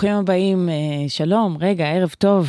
ברוכים 0.00 0.16
הבאים, 0.18 0.68
אה, 0.68 0.74
שלום, 1.08 1.56
רגע, 1.60 1.86
ערב 1.86 2.14
טוב. 2.18 2.48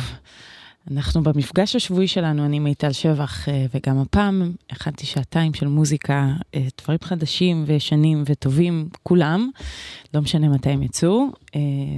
אנחנו 0.90 1.22
במפגש 1.22 1.76
השבועי 1.76 2.08
שלנו, 2.08 2.44
אני 2.44 2.58
מיטל 2.58 2.92
שבח, 2.92 3.48
אה, 3.48 3.66
וגם 3.74 3.98
הפעם 3.98 4.52
הכנתי 4.70 5.06
שעתיים 5.06 5.54
של 5.54 5.66
מוזיקה, 5.66 6.28
אה, 6.54 6.66
דברים 6.82 6.98
חדשים 7.02 7.64
וישנים 7.66 8.22
וטובים, 8.26 8.88
כולם, 9.02 9.50
לא 10.14 10.20
משנה 10.20 10.48
מתי 10.48 10.70
הם 10.70 10.82
יצאו. 10.82 11.26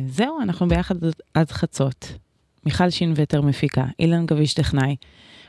זהו, 0.09 0.41
אנחנו 0.43 0.69
ביחד 0.69 0.95
עד- 1.35 1.51
חצות. 1.51 2.13
מיכל 2.67 2.91
שינווטר 2.91 3.41
מפיקה, 3.43 3.85
אילן 3.99 4.27
גביש 4.27 4.55
טכנאי. 4.55 4.97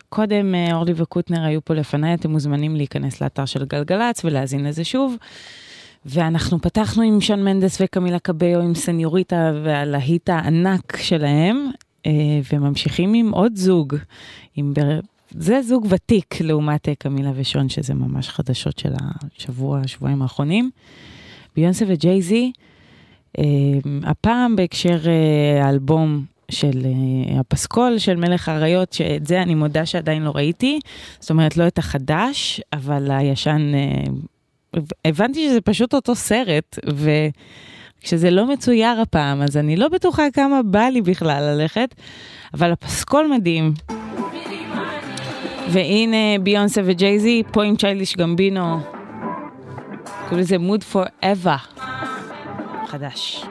קודם 0.10 0.56
אורלי 0.74 0.94
וקוטנר 0.96 1.44
היו 1.44 1.66
פה 1.66 1.74
לפניי, 1.74 2.14
אתם 2.14 2.32
מוזמנים 2.32 2.76
להיכנס 2.76 3.22
לאתר 3.22 3.46
של 3.46 3.66
גלגלצ 3.66 4.26
ולהאזין 4.26 4.66
לזה 4.66 4.84
שוב. 4.84 5.16
ואנחנו 6.06 6.62
פתחנו 6.62 7.04
עם 7.04 7.22
שון 7.22 7.44
מנדס 7.44 7.82
וקמילה 7.82 8.20
קביו 8.20 8.62
עם 8.62 8.76
סניוריטה 8.76 9.52
והלהיט 9.64 10.30
הענק 10.30 10.98
שלהם, 10.98 11.70
אה, 12.06 12.12
וממשיכים 12.54 13.14
עם 13.14 13.32
עוד 13.32 13.56
זוג, 13.56 13.96
עם 14.56 14.74
בר... 14.74 15.00
זה 15.32 15.62
זוג 15.62 15.88
ותיק 15.90 16.42
לעומת 16.42 16.90
אה, 16.90 16.96
קמילה 16.96 17.32
ושון, 17.36 17.70
שזה 17.70 17.94
ממש 17.94 18.30
חדשות 18.30 18.80
של 18.80 18.94
השבוע, 19.00 19.88
שבועיים 19.88 20.22
האחרונים. 20.22 20.70
ביונסה 21.56 21.86
וג'ייזי, 21.88 22.52
אה, 23.38 23.44
הפעם 24.04 24.56
בהקשר 24.56 25.00
האלבום 25.64 26.26
של 26.52 26.82
הפסקול 27.40 27.98
של 27.98 28.16
מלך 28.16 28.50
האריות, 28.50 28.94
שאת 28.94 29.28
זה 29.28 29.42
אני 29.42 29.56
מודה 29.56 29.86
שעדיין 29.86 30.24
לא 30.24 30.32
ראיתי, 30.36 30.80
זאת 31.20 31.30
אומרת 31.30 31.58
לא 31.58 31.68
את 31.68 31.78
החדש, 31.78 32.62
אבל 32.74 33.12
הישן, 33.12 33.72
הבנתי 35.06 35.48
שזה 35.50 35.62
פשוט 35.62 35.94
אותו 35.94 36.16
סרט, 36.16 36.80
וכשזה 38.02 38.32
לא 38.32 38.48
מצויר 38.48 39.02
הפעם, 39.02 39.42
אז 39.42 39.58
אני 39.58 39.76
לא 39.76 39.88
בטוחה 39.88 40.24
כמה 40.34 40.64
בא 40.64 40.84
לי 40.84 41.02
בכלל 41.02 41.44
ללכת, 41.44 41.96
אבל 42.54 42.72
הפסקול 42.72 43.28
מדהים. 43.28 43.74
והנה 45.70 46.40
ביונסה 46.44 46.82
וג'ייזי, 46.86 47.44
פה 47.52 47.64
עם 47.64 47.76
צ'ייליש 47.76 48.16
גמבינו, 48.16 48.80
קוראים 50.24 50.40
לזה 50.40 50.58
מוד 50.58 50.84
פור 50.84 51.04
אבה, 51.24 51.58
חדש. 52.88 53.46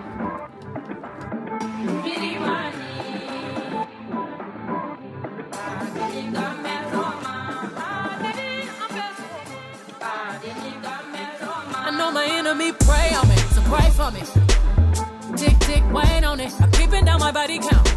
enemy 12.46 12.72
pray 12.72 13.14
on 13.14 13.26
me, 13.28 13.36
so 13.54 13.62
pray 13.62 13.88
for 13.90 14.10
me. 14.10 14.20
Tick, 15.36 15.58
tick, 15.60 15.82
wait 15.92 16.24
on 16.24 16.40
it. 16.40 16.52
I'm 16.60 16.70
keeping 16.72 17.04
down 17.06 17.18
my 17.20 17.32
body 17.32 17.58
count. 17.58 17.88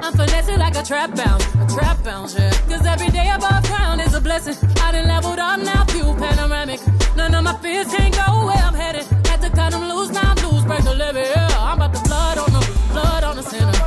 I'm 0.00 0.12
finessing 0.12 0.58
like 0.58 0.76
a 0.76 0.82
trap 0.82 1.14
bounce, 1.16 1.44
a 1.56 1.66
trap 1.74 2.04
bounce, 2.04 2.38
yeah. 2.38 2.52
Cause 2.68 2.86
every 2.86 3.08
day 3.08 3.28
above 3.34 3.64
ground 3.64 4.00
is 4.00 4.14
a 4.14 4.20
blessing. 4.20 4.54
I 4.80 4.92
done 4.92 5.08
leveled 5.08 5.40
up 5.40 5.58
now, 5.60 5.84
view 5.86 6.14
panoramic. 6.14 6.80
None 7.16 7.34
of 7.34 7.42
my 7.42 7.56
fears 7.58 7.88
can't 7.92 8.14
go 8.14 8.46
where 8.46 8.62
I'm 8.68 8.74
headed. 8.74 9.06
Had 9.26 9.40
to 9.42 9.50
cut 9.50 9.72
them 9.72 9.88
loose, 9.88 10.10
now 10.10 10.32
I'm 10.32 10.50
loose, 10.50 10.64
break 10.64 10.84
the 10.84 10.94
levy, 10.94 11.20
yeah. 11.20 11.48
I'm 11.58 11.78
about 11.78 11.94
to 11.94 12.02
blood 12.08 12.38
on 12.38 12.52
the 12.52 12.62
blood 12.92 13.24
on 13.24 13.36
the 13.36 13.42
center. 13.42 13.78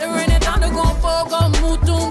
The 0.00 0.08
rain 0.08 0.30
and 0.30 0.42
thunder 0.42 0.70
gon' 0.70 0.96
fall, 1.00 1.28
gon' 1.28 1.52
move 1.62 1.78
through, 1.86 2.10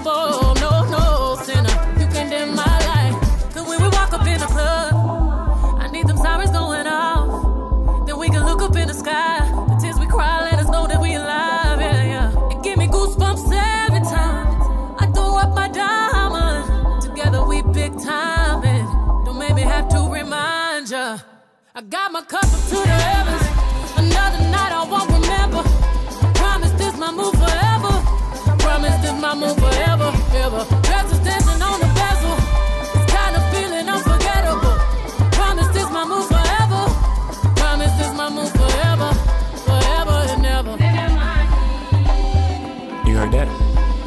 I 21.80 21.82
got 21.84 22.12
my 22.12 22.20
cup 22.20 22.44
up 22.44 22.50
to 22.68 22.76
the 22.76 22.98
heavens. 23.08 23.40
Another 23.96 24.44
night 24.52 24.72
I 24.80 24.84
won't 24.84 25.08
remember. 25.16 25.62
Promise 26.36 26.72
this 26.72 26.94
my 26.98 27.10
move 27.10 27.32
forever. 27.32 27.92
Promise 28.60 28.96
this 29.00 29.16
my 29.16 29.34
move 29.34 29.56
forever, 29.56 30.12
ever. 30.44 30.60
Dresses 30.84 31.20
dancing 31.24 31.62
on 31.64 31.80
the 31.80 31.88
bezel. 31.96 32.36
This 32.92 33.06
kind 33.16 33.32
of 33.32 33.42
feeling 33.48 33.88
unforgettable. 33.88 34.76
Promise 35.32 35.68
this 35.72 35.88
my 35.88 36.04
move 36.04 36.28
forever. 36.28 36.82
Promise 37.56 37.94
this 37.96 38.12
my 38.12 38.28
move 38.28 38.52
forever, 38.60 39.10
forever 39.64 40.16
and 40.36 40.44
ever, 40.44 40.76
You 43.08 43.16
heard 43.16 43.32
that? 43.32 43.48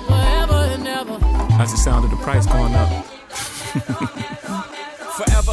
forever 0.06 0.60
and 0.78 0.88
ever. 0.88 1.18
That's 1.58 1.72
the 1.72 1.81
sound 1.81 2.06
of 2.06 2.12
the 2.12 2.18
price 2.18 2.46
going 2.46 2.75
up. 2.75 4.70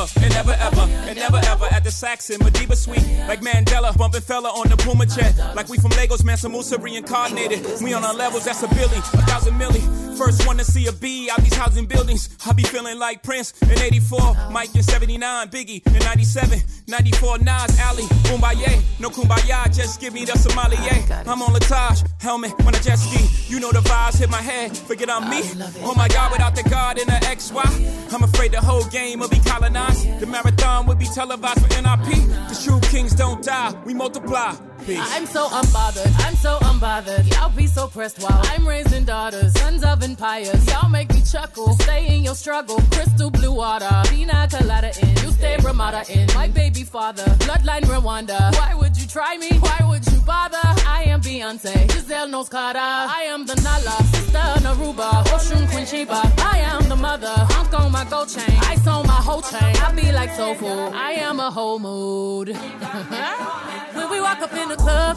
Forever 0.06 0.24
and 0.24 0.34
never 0.34 0.52
ever 0.52 0.80
and 1.08 1.18
never 1.18 1.36
ever 1.44 1.64
at 1.66 1.84
the 1.84 1.90
Saxon 1.90 2.40
Madiba 2.40 2.76
Suite. 2.76 3.04
Like 3.28 3.40
Mandela, 3.40 3.96
bumping 3.96 4.20
fella 4.20 4.48
on 4.48 4.68
the 4.68 4.76
Puma 4.76 5.06
jet. 5.06 5.36
Like 5.54 5.68
we 5.68 5.78
from 5.78 5.90
Lagos, 5.92 6.24
Mansa 6.24 6.48
Musa 6.48 6.78
reincarnated. 6.78 7.66
We 7.82 7.92
on 7.92 8.04
our 8.04 8.14
levels, 8.14 8.44
that's 8.44 8.62
a 8.62 8.68
billy, 8.68 8.96
a 8.96 9.22
thousand 9.26 9.54
milli. 9.54 9.82
First 10.16 10.46
one 10.46 10.58
to 10.58 10.64
see 10.64 10.86
a 10.86 10.92
B 10.92 11.30
out 11.30 11.40
these 11.40 11.54
housing 11.54 11.86
buildings. 11.86 12.28
I 12.46 12.52
be 12.52 12.62
feeling 12.62 12.98
like 12.98 13.22
Prince 13.22 13.54
in 13.62 13.78
84, 13.78 14.50
Mike 14.50 14.74
in 14.74 14.82
79, 14.82 15.48
Biggie 15.48 15.86
in 15.86 15.98
97, 15.98 16.60
94, 16.88 17.38
Nas, 17.38 17.80
Ali, 17.80 18.02
Kumbaya. 18.28 18.82
No 19.00 19.08
Kumbaya, 19.08 19.74
just 19.74 20.00
give 20.00 20.12
me 20.12 20.26
the 20.26 20.32
Somalia. 20.32 21.26
I'm 21.26 21.42
on 21.42 21.54
Latage, 21.54 22.06
helmet 22.20 22.52
when 22.64 22.74
I 22.74 22.80
jet 22.80 22.96
ski. 22.96 23.52
You 23.52 23.60
know 23.60 23.72
the 23.72 23.80
vibes 23.80 24.18
hit 24.18 24.28
my 24.28 24.42
head, 24.42 24.76
forget 24.76 25.08
I'm 25.08 25.30
me. 25.30 25.40
Oh 25.82 25.94
my 25.94 26.08
God, 26.08 26.32
without 26.32 26.54
the 26.54 26.64
God 26.68 26.98
and 26.98 27.08
the 27.08 27.20
XY, 27.26 28.12
I'm 28.12 28.22
afraid 28.22 28.52
the 28.52 28.60
whole 28.60 28.84
game 28.84 29.20
will 29.20 29.28
be 29.28 29.40
colonized. 29.40 29.89
The 30.20 30.26
marathon 30.26 30.86
will 30.86 30.94
be 30.96 31.06
televised 31.06 31.60
for 31.60 31.68
NIP. 31.68 32.06
The 32.48 32.60
true 32.64 32.80
kings 32.90 33.14
don't 33.14 33.42
die, 33.42 33.74
we 33.84 33.94
multiply. 33.94 34.54
Peace. 34.86 34.98
I'm 35.00 35.26
so 35.26 35.46
unbothered, 35.48 36.12
I'm 36.26 36.34
so 36.36 36.58
unbothered. 36.62 37.30
Y'all 37.34 37.50
be 37.50 37.66
so 37.66 37.86
pressed 37.86 38.18
while 38.20 38.40
I'm 38.44 38.66
raising 38.66 39.04
daughters, 39.04 39.52
sons 39.60 39.84
of 39.84 40.02
empires. 40.02 40.66
Y'all 40.68 40.88
make 40.88 41.12
me 41.12 41.22
chuckle, 41.22 41.74
stay 41.80 42.16
in 42.16 42.24
your 42.24 42.34
struggle. 42.34 42.80
Crystal 42.90 43.30
blue 43.30 43.52
water, 43.52 43.90
pina 44.06 44.48
colada 44.50 44.92
in. 45.02 45.08
You 45.18 45.30
stay 45.32 45.56
Ramada 45.62 46.02
in. 46.08 46.26
My 46.34 46.48
baby 46.48 46.82
father, 46.84 47.24
bloodline 47.44 47.82
Rwanda. 47.82 48.52
Why 48.54 48.74
would 48.74 48.96
you 48.96 49.06
try 49.06 49.36
me? 49.36 49.50
Why 49.58 49.80
would 49.88 50.06
you 50.10 50.20
bother? 50.20 50.58
I 50.62 51.04
am 51.06 51.20
Beyonce, 51.20 51.90
Giselle 51.92 52.28
knows 52.28 52.48
Carter. 52.48 52.78
I 52.78 53.24
am 53.28 53.44
the 53.46 53.56
Nala, 53.56 54.02
sister 54.12 54.38
Naruba, 54.64 55.24
Oshun 55.34 55.70
Queen 55.70 55.86
Sheba. 55.86 56.20
I 56.38 56.58
am 56.58 56.88
the 56.88 56.96
mother, 56.96 57.34
Hunk 57.52 57.72
on 57.78 57.92
my 57.92 58.04
gold 58.04 58.28
chain. 58.28 58.56
Ice 58.62 58.86
on 58.86 59.06
my 59.06 59.12
whole 59.12 59.42
chain. 59.42 59.76
I 59.76 59.92
be 59.94 60.10
like 60.12 60.30
soul 60.34 60.54
food. 60.54 60.92
I 60.94 61.12
am 61.12 61.38
a 61.40 61.50
whole 61.50 61.78
mood. 61.78 62.48
when 63.94 64.10
we 64.10 64.20
walk 64.20 64.40
up 64.40 64.52
in 64.54 64.69
the 64.70 64.76
club, 64.76 65.16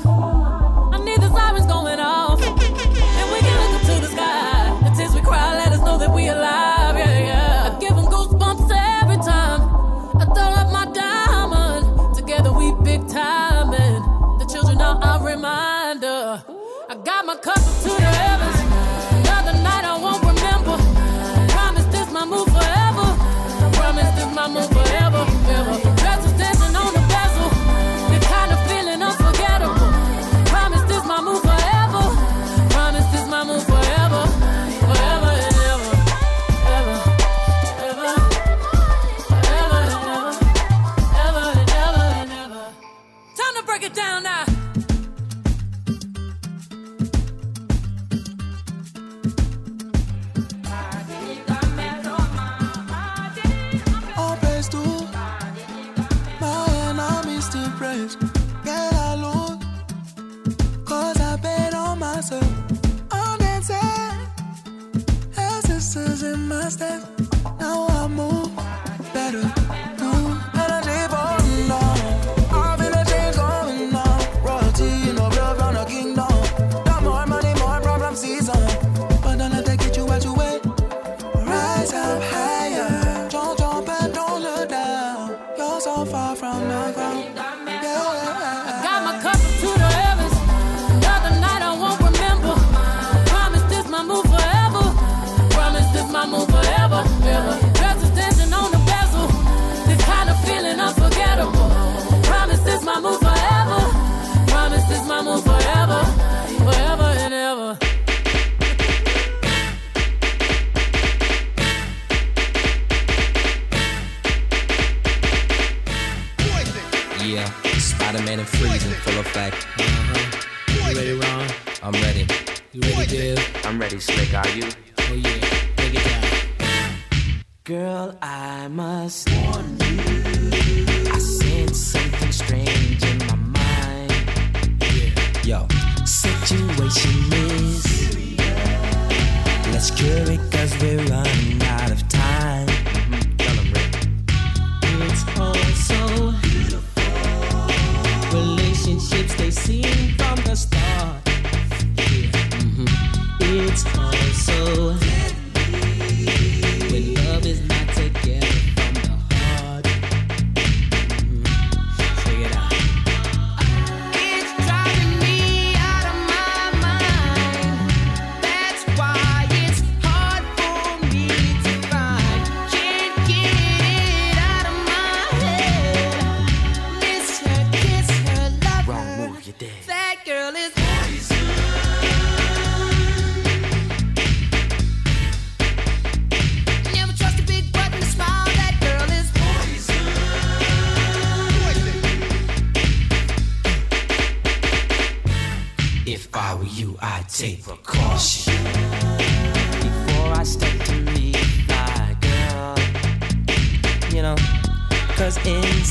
I 0.93 0.97
need 1.05 1.21
the 1.21 1.29
sirens 1.29 1.67
going 1.67 1.99
off. 1.99 2.41
And 2.41 3.25
we 3.31 3.39
can 3.39 3.55
look 3.61 3.81
up 3.81 3.81
to 3.81 4.01
the 4.01 4.07
sky. 4.07 4.79
The 4.83 4.95
tears 4.97 5.13
we 5.13 5.21
cry 5.21 5.53
let 5.53 5.71
us 5.71 5.79
know 5.81 5.97
that 5.99 6.11
we 6.11 6.27
alive. 6.27 6.97
Yeah, 6.97 7.19
yeah. 7.19 7.77
I 7.77 7.79
goosebumps 7.79 8.69
every 9.01 9.17
time. 9.17 9.61
I 10.21 10.25
throw 10.33 10.51
up 10.61 10.71
my 10.71 10.85
diamond. 10.91 12.15
Together 12.15 12.51
we 12.51 12.73
big 12.83 13.07
time. 13.07 13.73
And 13.73 14.41
the 14.41 14.45
children 14.45 14.81
are 14.81 14.97
a 15.03 15.23
reminder. 15.23 16.43
I 16.89 16.95
got 17.03 17.25
my 17.25 17.35
cup 17.35 17.61
to 17.83 17.89
the 17.89 18.32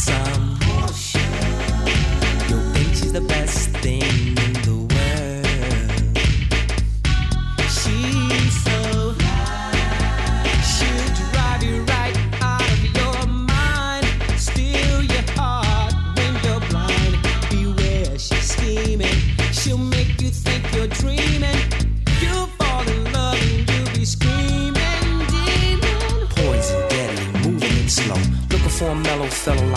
some. 0.02 0.59
You'll 2.49 2.73
think 2.75 2.88
she's 2.97 3.12
the 3.12 3.21
best 3.21 3.71
thing 3.85 4.02
in 4.02 4.52
the 4.66 4.72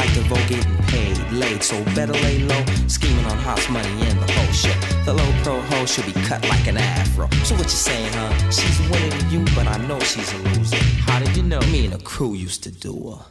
like 0.05 0.15
DeVoe 0.15 0.47
getting 0.47 0.77
paid, 0.87 1.17
laid. 1.31 1.63
So 1.63 1.83
better 1.95 2.13
lay 2.13 2.39
low, 2.39 2.63
scheming 2.87 3.25
on 3.25 3.37
house 3.37 3.69
money 3.69 3.89
and 3.89 4.19
the 4.19 4.31
whole 4.31 4.53
shit. 4.53 4.75
The 5.05 5.13
low 5.13 5.31
pro 5.43 5.59
hoe 5.61 5.85
should 5.85 6.05
be 6.05 6.13
cut 6.21 6.47
like 6.49 6.67
an 6.67 6.77
afro. 6.77 7.29
So 7.43 7.55
what 7.55 7.65
you 7.65 7.69
saying, 7.69 8.11
huh? 8.13 8.51
She's 8.51 8.79
winning 8.89 9.29
you, 9.29 9.45
but 9.55 9.67
I 9.67 9.77
know 9.87 9.99
she's 9.99 10.31
a 10.33 10.37
loser. 10.37 10.77
How 11.07 11.19
did 11.19 11.35
you 11.35 11.43
know? 11.43 11.59
Me 11.71 11.85
and 11.85 11.93
the 11.93 12.03
crew 12.03 12.33
used 12.33 12.63
to 12.63 12.71
do 12.71 12.93
her. 13.11 13.25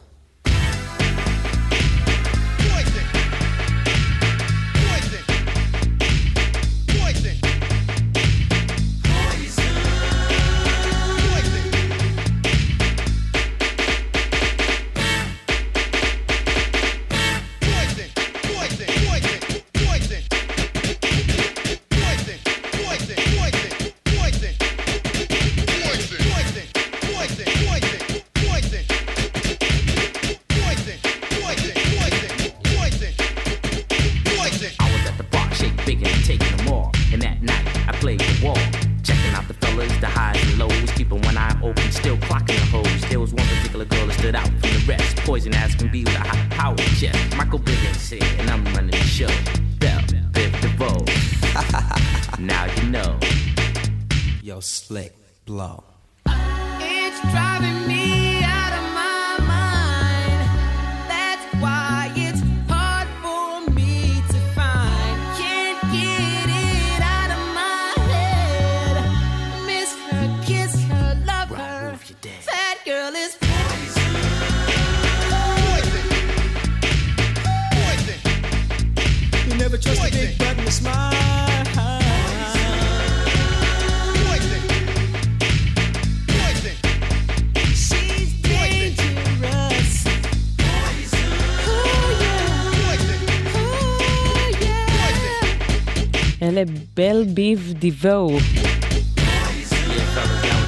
בל 96.97 97.23
ביב 97.27 97.73
דיבו. 97.79 98.37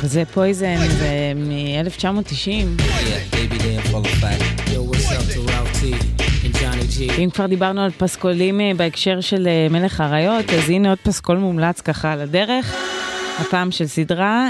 זה 0.04 0.24
פויזן, 0.26 0.78
זה 0.88 1.32
מ-1990. 1.36 2.82
Yeah, 2.82 3.36
baby, 3.36 3.58
they 3.58 3.76
in 3.76 3.92
full 3.92 4.06
effect. 4.06 4.44
Yo, 4.74 4.84
what's 4.90 5.12
up 5.12 5.26
to 5.34 5.40
Ralph 5.52 5.74
T 5.80 5.84
and 6.46 6.54
Johnny 6.54 6.88
G? 6.98 7.12
אם 7.18 7.30
כבר 7.34 7.46
דיברנו 7.46 7.82
על 7.82 7.92
פסקולים 7.92 8.62
אה, 8.62 8.72
בהקשר 8.78 9.22
של 9.22 9.48
אה, 9.48 9.68
מלך 9.70 10.02
האריות, 10.02 10.50
אז 10.50 10.70
הנה 10.70 10.90
עוד 10.90 11.00
פסקול 11.04 11.38
מומלץ 11.38 11.82
ככה 11.82 12.14
על 12.14 12.22
הדרך, 12.22 12.76
הפעם 13.40 13.72
של 13.72 13.88
סדרה. 13.88 14.50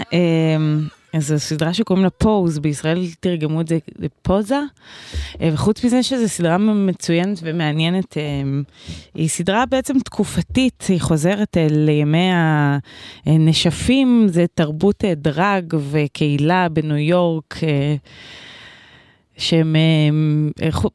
זו 1.20 1.40
סדרה 1.40 1.74
שקוראים 1.74 2.04
לה 2.04 2.10
פוז, 2.10 2.60
בישראל 2.60 3.08
תרגמו 3.20 3.62
את 3.62 3.68
זה 3.68 3.78
לפוזה. 4.00 4.60
אה, 5.42 5.50
וחוץ 5.54 5.84
מזה 5.84 6.04
שזו 6.04 6.30
סדרה 6.30 6.58
מצוינת 6.58 7.40
ומעניינת, 7.44 8.18
אה, 8.18 8.24
היא 9.16 9.30
סדרה 9.30 9.66
בעצם 9.66 10.00
תקופתית, 10.00 10.84
היא 10.90 11.02
חוזרת 11.02 11.58
אה, 11.58 11.68
לימי 11.70 12.30
הנשפים, 13.26 14.28
זה 14.30 14.46
תרבות 14.54 15.04
דרג 15.16 15.74
וקהילה 15.92 16.70
בניו 16.70 16.98
יורק. 16.98 17.56
שהם 19.38 19.76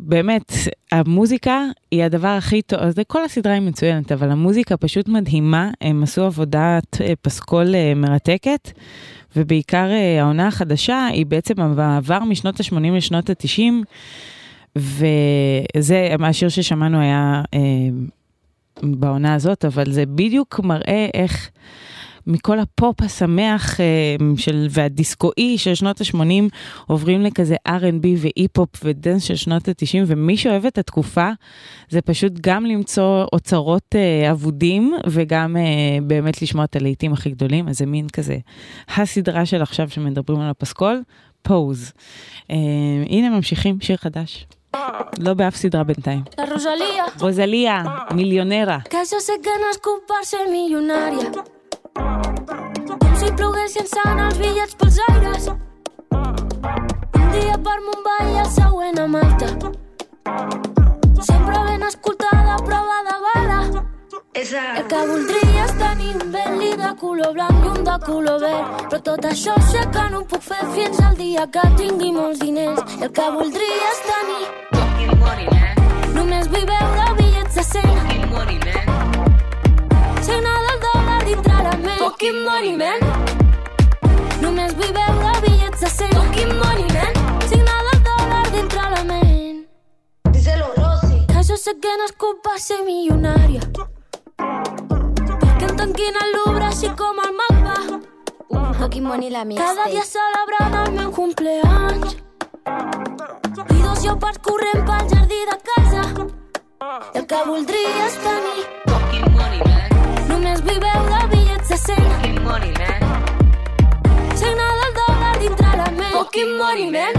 באמת, 0.00 0.52
המוזיקה 0.92 1.64
היא 1.90 2.04
הדבר 2.04 2.28
הכי 2.28 2.62
טוב, 2.62 2.80
אז 2.80 2.94
כל 3.06 3.24
הסדרה 3.24 3.52
היא 3.52 3.62
מצוינת, 3.62 4.12
אבל 4.12 4.30
המוזיקה 4.30 4.76
פשוט 4.76 5.08
מדהימה, 5.08 5.70
הם 5.80 6.02
עשו 6.02 6.24
עבודת 6.24 7.00
אה, 7.00 7.12
פסקול 7.22 7.74
אה, 7.74 7.92
מרתקת, 7.96 8.72
ובעיקר 9.36 9.90
אה, 9.90 10.22
העונה 10.22 10.46
החדשה 10.46 11.06
היא 11.06 11.26
בעצם 11.26 11.60
המעבר 11.60 12.24
משנות 12.24 12.60
ה-80 12.60 12.92
לשנות 12.92 13.30
ה-90, 13.30 13.72
וזה, 14.76 16.14
השיר 16.20 16.48
ששמענו 16.48 17.00
היה 17.00 17.42
אה, 17.54 17.60
בעונה 18.82 19.34
הזאת, 19.34 19.64
אבל 19.64 19.92
זה 19.92 20.06
בדיוק 20.06 20.60
מראה 20.60 21.06
איך... 21.14 21.50
מכל 22.26 22.58
הפופ 22.58 23.02
השמח 23.02 23.80
אה, 23.80 24.16
של, 24.36 24.66
והדיסקואי 24.70 25.58
של 25.58 25.74
שנות 25.74 26.00
ה-80 26.00 26.54
עוברים 26.86 27.22
לכזה 27.22 27.56
R&B 27.68 28.06
ואי-פופ 28.16 28.68
ודנס 28.84 29.22
של 29.22 29.36
שנות 29.36 29.68
ה-90, 29.68 30.04
ומי 30.06 30.36
שאוהב 30.36 30.66
את 30.66 30.78
התקופה 30.78 31.30
זה 31.88 32.00
פשוט 32.00 32.32
גם 32.40 32.66
למצוא 32.66 33.24
אוצרות 33.32 33.94
אה, 33.94 34.30
אבודים 34.30 34.94
וגם 35.06 35.56
אה, 35.56 35.62
באמת 36.02 36.42
לשמוע 36.42 36.64
את 36.64 36.76
הלהיטים 36.76 37.12
הכי 37.12 37.30
גדולים, 37.30 37.68
אז 37.68 37.78
זה 37.78 37.86
מין 37.86 38.08
כזה 38.08 38.36
הסדרה 38.96 39.46
של 39.46 39.62
עכשיו 39.62 39.90
שמדברים 39.90 40.40
על 40.40 40.50
הפסקול, 40.50 41.02
פוז. 41.42 41.92
אה, 42.50 42.56
הנה 43.08 43.30
ממשיכים, 43.30 43.80
שיר 43.80 43.96
חדש. 43.96 44.46
לא 45.18 45.34
באף 45.34 45.56
סדרה 45.56 45.84
בינתיים. 45.84 46.22
Rosalía, 46.38 47.20
רוזליה, 47.20 47.82
מיליונרה. 48.14 48.78
Ser. 51.96 52.98
Com 52.98 53.14
si 53.16 53.30
plogués 53.36 53.76
llançant 53.76 54.20
els 54.26 54.38
bitllets 54.38 54.74
pels 54.74 54.98
aires. 55.08 55.48
Un 56.12 57.30
dia 57.32 57.56
per 57.66 57.78
Mumbai 57.86 58.32
i 58.32 58.38
el 58.44 58.50
següent 58.50 58.98
a 58.98 59.06
Malta. 59.06 59.48
Sempre 61.22 61.58
ben 61.68 61.82
escoltada, 61.82 62.56
prova 62.64 62.98
de 63.08 63.16
bala. 63.26 63.60
El 64.34 64.86
que 64.88 65.00
voldria 65.06 65.64
és 65.64 65.74
tenir 65.78 66.14
un 66.16 66.32
Bentley 66.32 66.76
de 66.76 66.90
color 67.00 67.32
blanc 67.36 67.64
i 67.64 67.68
un 67.68 67.84
de 67.84 67.96
color 68.06 68.40
verd. 68.40 68.66
Però 68.90 69.00
tot 69.10 69.22
això 69.30 69.54
sé 69.70 69.82
que 69.92 70.04
no 70.10 70.18
ho 70.22 70.24
puc 70.24 70.42
fer 70.42 70.64
fins 70.74 70.98
al 71.00 71.14
dia 71.16 71.46
que 71.52 71.64
tingui 71.76 72.12
molts 72.12 72.40
diners. 72.40 72.80
El 73.00 73.10
que 73.12 73.30
voldria 73.36 73.92
és 73.92 74.00
tenir 74.08 74.44
Només 76.12 76.48
vull 76.52 76.66
veure 76.68 77.14
bitllets 77.18 77.54
de 77.54 77.64
100 77.64 78.02
Signa 80.22 80.52
del 80.52 80.62
dòlar 80.62 80.62
dintre 80.62 80.62
la 80.66 80.71
ment 81.82 81.98
Fucking 81.98 82.38
money, 82.46 82.76
man. 82.76 83.00
Només 84.42 84.74
vull 84.78 84.92
veure 84.96 85.32
bitllets 85.44 85.80
de 85.84 85.90
100 85.94 86.14
Fucking 86.18 86.54
money, 86.60 86.86
man. 86.96 87.12
Signa 87.50 87.76
del 87.88 88.00
dòlar 88.08 88.44
dintre 88.54 88.86
la 88.94 89.02
ment 89.10 89.64
Díselo, 90.30 90.70
Rosy. 90.78 91.20
Que 91.32 91.44
jo 91.50 91.56
sé 91.64 91.76
que 91.82 91.96
no 91.98 92.08
és 92.10 92.14
culpa 92.24 92.56
ser 92.58 92.80
milionària 92.86 93.62
Perquè 94.38 95.68
em 95.68 95.76
tanquin 95.82 96.18
el 96.24 96.34
Louvre 96.38 96.70
així 96.70 96.90
com 96.98 97.22
el 97.26 97.36
MACBA 97.42 98.00
Fucking 98.82 99.04
money 99.06 99.30
la 99.30 99.44
mía. 99.44 99.58
Cada 99.58 99.84
dia 99.90 100.02
celebrant 100.04 100.74
el 100.80 100.92
meu 100.96 101.12
cumpleaños. 101.12 102.16
I 102.66 103.78
dos 103.82 104.02
llopards 104.04 104.40
corrent 104.42 104.82
pel 104.88 105.06
jardí 105.12 105.40
de 105.50 105.56
casa. 105.70 106.02
I 107.14 107.18
el 107.20 107.26
que 107.30 107.44
voldria 107.46 108.08
és 108.08 108.18
tenir 108.26 108.66
Només 110.28 110.66
vull 110.66 110.82
veure 110.82 111.22
bitllets 111.30 111.41
de 111.68 111.76
100. 111.76 111.96
Fucking 111.96 112.42
money, 112.44 112.72
man. 112.80 113.00
Signal 114.36 114.74
del 114.80 114.92
dòlar 114.98 115.38
dintre 115.38 115.70
la 115.76 115.88
ment. 115.90 116.12
Fucking 116.12 116.52
money, 116.58 116.90
man. 116.90 117.14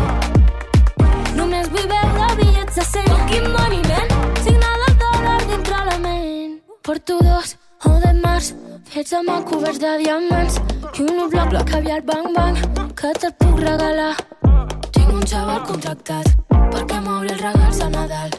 Només 1.38 1.70
vull 1.74 1.88
veure 1.92 2.28
bitllets 2.40 2.76
de 2.76 2.86
100. 2.90 3.08
Fucking 3.12 3.48
money, 3.58 3.82
man. 3.92 4.08
Signal 4.44 4.86
del 4.86 4.96
dòlar 5.04 5.40
dintre 5.50 5.80
la 5.90 5.98
ment. 6.06 6.62
Porto 6.84 7.20
dos 7.24 7.56
o 7.86 8.00
de 8.04 8.14
març, 8.22 8.54
fets 8.92 9.14
a 9.14 9.22
mà 9.28 9.42
coberts 9.50 9.80
de 9.80 9.98
diamants. 10.04 10.60
I 10.94 11.02
un 11.04 11.30
bloc, 11.30 11.50
bloc 11.50 11.70
caviar 11.72 12.02
bang 12.10 12.34
bang, 12.36 12.58
que 13.00 13.14
te'l 13.20 13.34
puc 13.40 13.60
regalar. 13.60 14.16
Tinc 14.92 15.14
un 15.14 15.24
xaval 15.28 15.64
contractat 15.70 16.34
perquè 16.74 17.00
m'obri 17.06 17.32
els 17.36 17.42
regals 17.42 17.80
a 17.82 17.90
Nadal. 17.90 18.36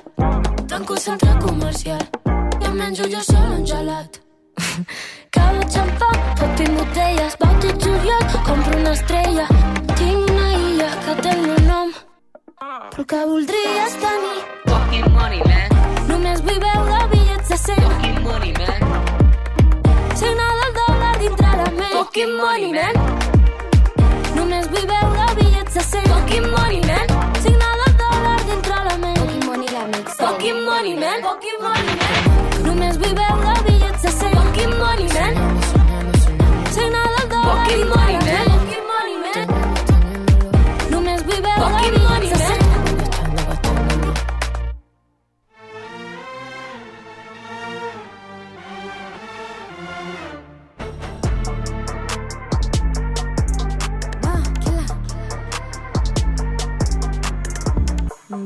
Tanco 0.69 0.95
el 0.95 1.01
centre 1.01 1.39
comercial 1.47 2.05
i 2.61 2.69
em 2.71 2.77
menjo 2.79 3.09
jo 3.11 3.23
sol 3.23 3.59
un 3.59 3.67
gelat. 3.67 4.24
Cada 5.35 5.63
xampà, 5.75 6.11
pot 6.39 6.61
i 6.61 6.67
botelles, 6.71 7.37
bauti 7.41 7.73
juliol, 7.83 8.25
compro 8.47 8.79
una 8.79 8.93
estrella. 8.93 9.47
Tinc 9.95 10.31
una 10.31 10.49
illa 10.55 10.91
que 11.05 11.15
té 11.23 11.31
el 11.35 11.43
meu 11.47 11.59
nom, 11.67 11.93
però 12.95 13.05
que 13.13 13.21
voldria 13.31 13.87
és 13.87 13.97
tenir. 14.03 14.39
Fucking 14.71 15.09
money, 15.17 15.43
man. 15.49 15.69
Només 16.11 16.43
vull 16.47 16.61
veure 16.63 17.01
bitllets 17.13 17.49
de 17.51 17.59
100. 17.65 17.83
Fucking 17.89 18.21
money, 18.29 18.53
man. 18.61 18.81
Signal 20.15 20.63
del 20.63 20.73
dòlar 20.79 21.15
dintre 21.23 21.51
la 21.61 21.69
ment. 21.81 21.97
Fucking 21.99 22.37
money, 22.39 22.71
man. 22.79 22.95
Només 24.39 24.71
vull 24.71 24.87
veure 24.93 25.29
bitllets 25.41 25.75
de 25.75 25.87
100. 25.91 26.09
Fucking 26.15 26.49
money, 26.55 26.81
man. 26.87 27.07
Signal 27.43 27.83
del 27.83 27.95
dòlar 28.05 28.39
dintre 28.51 28.81
la 28.89 28.97
ment. 29.03 29.19
Fucking 29.19 29.45
money, 29.51 29.69
la. 29.75 29.83
Fucking 30.23 30.65
money, 30.71 30.95
man. 31.03 31.23
Fucking 31.29 31.61
money, 31.67 31.99
man. 32.05 32.43
Només 32.69 32.99
vull 33.03 33.15
veure 33.19 33.54
Fucking 37.64 37.84
dintre 37.84 37.96
money, 37.96 38.14
la 38.14 38.20
man. 38.20 38.28
ment. 38.28 38.52
Fucking 38.54 38.86
money, 38.94 39.16
man. 39.26 39.48
Només 40.92 41.20
vull 41.28 41.42
veure 41.46 41.60
Fucking 41.64 41.94
bitllets 41.94 42.10
money, 42.10 42.30
de 42.30 42.38
man. 42.38 42.60
100. 42.60 42.80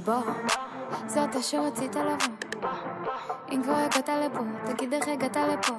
בוא, 0.05 0.21
זאת 1.07 1.43
שרצית 1.43 1.95
לבוא. 1.95 2.46
אם 3.52 3.62
כבר 3.62 3.72
הגעת 3.74 4.08
לפה, 4.08 4.40
תגיד 4.66 4.92
איך 4.94 5.08
הגעת 5.08 5.36
לפה. 5.36 5.72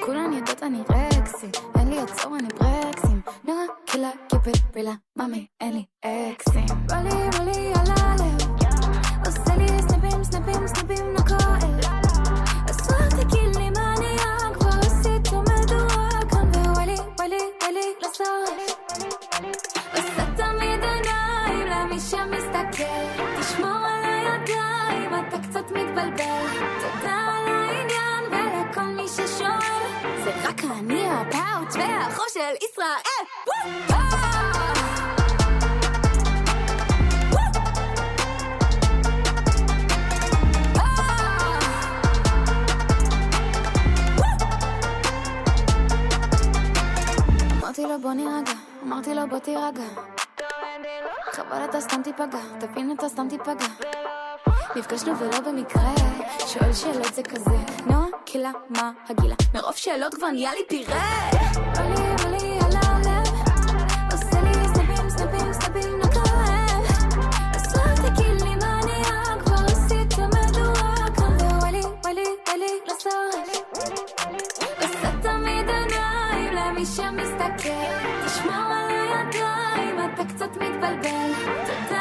כולן 0.00 0.32
יודעות 0.32 0.62
אני 0.62 0.82
רקסי, 0.90 1.46
אין 1.78 1.88
לי 1.90 2.00
עצור 2.00 2.36
אני 2.36 2.48
ברקסים. 2.58 3.20
נראה 3.44 3.62
קהילה 3.86 4.10
קיפל 4.28 4.58
פילה, 4.72 4.92
ממי, 5.16 5.46
אין 5.60 5.72
לי 5.72 5.84
אקסים. 6.04 6.66
בא 6.86 6.96
לי, 6.96 7.10
בא 7.10 7.44
לי 7.44 7.72
על 7.74 7.92
הלב, 7.96 8.50
עושה 9.26 9.56
לי 9.56 9.66
סנפים, 9.82 10.24
סנפים, 10.24 10.66
סנפים 10.66 11.14
נקועל. 11.14 11.80
אסור 12.70 13.08
תגיד 13.08 13.56
לי 13.56 13.70
מה 13.70 13.94
נהיה, 13.98 14.54
כבר 14.54 14.78
עשית 14.78 15.32
מדורה 15.32 16.08
כאן, 16.30 16.50
ווואלי, 16.54 16.96
וואלי, 17.18 17.38
וואלי, 17.62 17.94
לסרט. 18.00 18.98
עושה 19.94 20.24
תמיד 20.36 20.82
עיניים 20.82 21.66
למי 21.66 22.00
שמסתכל 22.00 22.84
תשמור 23.40 23.89
הידיים, 25.10 25.28
אתה 25.28 25.38
קצת 25.38 25.70
מתבלבל? 25.70 26.46
תודה 26.80 27.12
על 27.12 27.48
העניין 27.48 28.24
ולכל 28.30 28.80
מי 28.82 29.08
ששואל. 29.08 30.22
זה 30.24 30.30
רק 30.48 30.64
אני 30.64 31.10
הפאוץ' 31.10 31.76
והחור 31.76 32.26
של 32.28 32.40
ישראל! 32.70 33.26
אמרתי 47.62 47.82
לו 47.82 48.00
בוא 48.00 48.12
נירגע, 48.12 48.52
אמרתי 48.82 49.14
לו 49.14 49.28
בוא 49.28 49.38
תירגע. 49.38 49.82
חבל 51.32 51.64
אתה 51.64 51.80
סתם 51.80 52.02
תיפגע, 52.02 52.38
תבין 52.60 52.94
אתה 52.98 53.08
סתם 53.08 53.28
תיפגע 53.28 53.66
נפגשנו 54.76 55.18
ולא 55.18 55.40
במקרה, 55.40 55.94
שואל 56.46 56.72
שאלות 56.72 57.14
זה 57.14 57.22
כזה 57.22 57.50
נועה, 57.86 58.06
קילה, 58.24 58.50
מה 58.68 58.92
הגילה? 59.08 59.34
מרוב 59.54 59.76
שאלות 59.76 60.14
כבר 60.14 60.26
נהיה 60.26 60.50
לי 60.54 60.60
פירה 60.68 61.30
בא 61.74 61.82
לי, 62.30 62.58
על 62.58 62.76
הלב 62.82 63.28
עושה 64.12 64.40
לי 64.42 64.52
סנפים, 64.74 65.10
סנפים, 65.10 65.52
סנפים 65.52 65.98
נקרב 65.98 66.84
אסור 67.56 67.94
תגיד 67.94 68.42
לי 68.42 68.54
מה 68.54 68.80
נהיה, 68.84 69.42
כבר 69.44 69.64
עשית 69.66 70.18
מדורה 70.18 70.94
כאן 71.16 71.36
ווואלי, 71.40 71.82
וואלי, 72.04 72.24
וואלי, 72.48 72.72
לסרט 72.86 73.60
עושה 74.82 75.10
תמיד 75.22 75.68
עיניים 75.68 76.54
למי 76.54 76.86
שמסתכל. 76.86 77.70
תשמור 78.26 78.54
על 78.54 78.88
הידיים, 78.90 80.12
אתה 80.14 80.24
קצת 80.24 80.50
מתבלבל. 80.56 81.32
תודה 81.66 81.99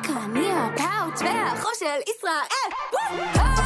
רק 0.00 0.10
אני 0.24 0.48
הפאוץ' 0.52 1.22
והחור 1.22 1.70
של 1.78 2.00
ישראל 2.10 3.59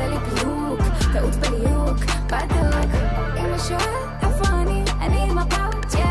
עושה 0.00 0.08
לי 0.08 0.40
פיוק, 0.40 0.80
טעות 1.12 1.34
בליוק, 1.34 1.96
בדוק. 2.26 2.90
אמא 3.38 3.58
שואל 3.58 4.00
איפה 4.22 4.48
אני, 4.52 4.84
אני 5.00 5.30
עם 5.30 5.38
הפאוץ', 5.38 5.94
יא. 5.94 6.04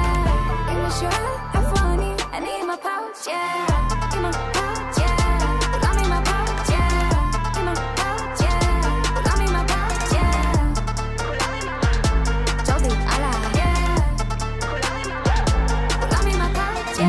אמא 0.71 0.89
שואל 0.89 1.25
איפה 1.53 1.85
אני, 1.85 2.11
אני 2.33 2.49
עם 2.63 2.69
הפאוץ', 2.69 3.27
יא. 3.27 3.79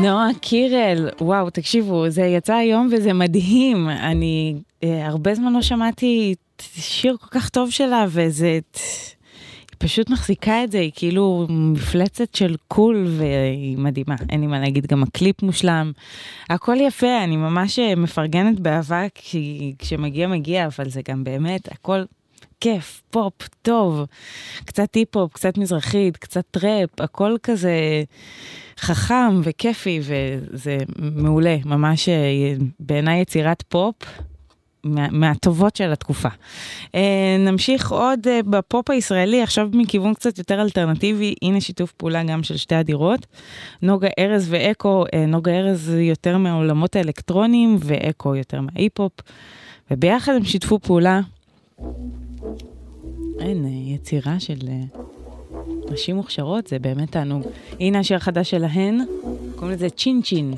נועה 0.01 0.29
קירל, 0.41 1.09
וואו, 1.21 1.49
תקשיבו, 1.49 2.09
זה 2.09 2.21
יצא 2.21 2.53
היום 2.53 2.89
וזה 2.91 3.13
מדהים. 3.13 3.89
אני 3.89 4.55
אה, 4.83 5.07
הרבה 5.07 5.35
זמן 5.35 5.53
לא 5.53 5.61
שמעתי 5.61 6.35
שיר 6.73 7.17
כל 7.21 7.27
כך 7.31 7.49
טוב 7.49 7.69
שלה, 7.69 8.05
וזה... 8.09 8.59
היא 9.71 9.87
פשוט 9.87 10.09
מחזיקה 10.09 10.63
את 10.63 10.71
זה, 10.71 10.79
היא 10.79 10.91
כאילו 10.95 11.47
מפלצת 11.49 12.35
של 12.35 12.55
קול, 12.67 13.07
והיא 13.17 13.77
מדהימה, 13.77 14.15
אין 14.29 14.41
לי 14.41 14.47
מה 14.47 14.59
להגיד, 14.59 14.87
גם 14.87 15.03
הקליפ 15.03 15.41
מושלם. 15.41 15.91
הכל 16.49 16.77
יפה, 16.79 17.23
אני 17.23 17.37
ממש 17.37 17.79
אה, 17.79 17.95
מפרגנת 17.95 18.59
באהבה, 18.59 19.03
כי 19.15 19.73
כשמגיע 19.79 20.27
מגיע, 20.27 20.65
אבל 20.65 20.89
זה 20.89 21.01
גם 21.09 21.23
באמת, 21.23 21.71
הכל 21.71 22.03
כיף, 22.59 23.01
פופ, 23.09 23.33
טוב, 23.61 24.05
קצת 24.65 24.95
היפ-הופ, 24.95 25.33
קצת 25.33 25.57
מזרחית, 25.57 26.17
קצת 26.17 26.43
טראפ, 26.51 26.89
הכל 27.01 27.35
כזה 27.43 28.03
חכם 28.79 29.41
וכיפי, 29.43 29.99
וזה 30.01 30.77
מעולה, 30.95 31.57
ממש 31.65 32.09
אה, 32.09 32.53
בעיניי 32.79 33.21
יצירת 33.21 33.63
פופ. 33.67 33.95
מה, 34.83 35.07
מהטובות 35.11 35.75
של 35.75 35.91
התקופה. 35.91 36.29
אה, 36.95 37.35
נמשיך 37.39 37.91
עוד 37.91 38.27
אה, 38.27 38.39
בפופ 38.43 38.89
הישראלי, 38.89 39.41
עכשיו 39.41 39.69
מכיוון 39.73 40.13
קצת 40.13 40.37
יותר 40.37 40.61
אלטרנטיבי, 40.61 41.35
הנה 41.41 41.61
שיתוף 41.61 41.91
פעולה 41.91 42.23
גם 42.23 42.43
של 42.43 42.57
שתי 42.57 42.75
אדירות. 42.75 43.25
נוגה 43.81 44.09
ארז 44.19 44.47
ואקו, 44.49 45.05
אה, 45.13 45.25
נוגה 45.25 45.51
ארז 45.51 45.89
יותר 45.89 46.37
מהעולמות 46.37 46.95
האלקטרוניים 46.95 47.77
ואקו 47.79 48.35
יותר 48.35 48.61
מההיפ-הופ, 48.61 49.13
וביחד 49.91 50.33
הם 50.35 50.43
שיתפו 50.43 50.79
פעולה. 50.79 51.21
אין, 53.39 53.65
יצירה 53.87 54.39
של 54.39 54.57
נשים 55.91 56.15
מוכשרות, 56.15 56.67
זה 56.67 56.79
באמת 56.79 57.11
תענוג. 57.11 57.43
הנה 57.79 57.99
השיר 57.99 58.17
החדש 58.17 58.49
שלהן, 58.49 58.99
קוראים 59.55 59.75
לזה 59.75 59.89
צ'ין 59.89 60.21
צ'ין. 60.21 60.53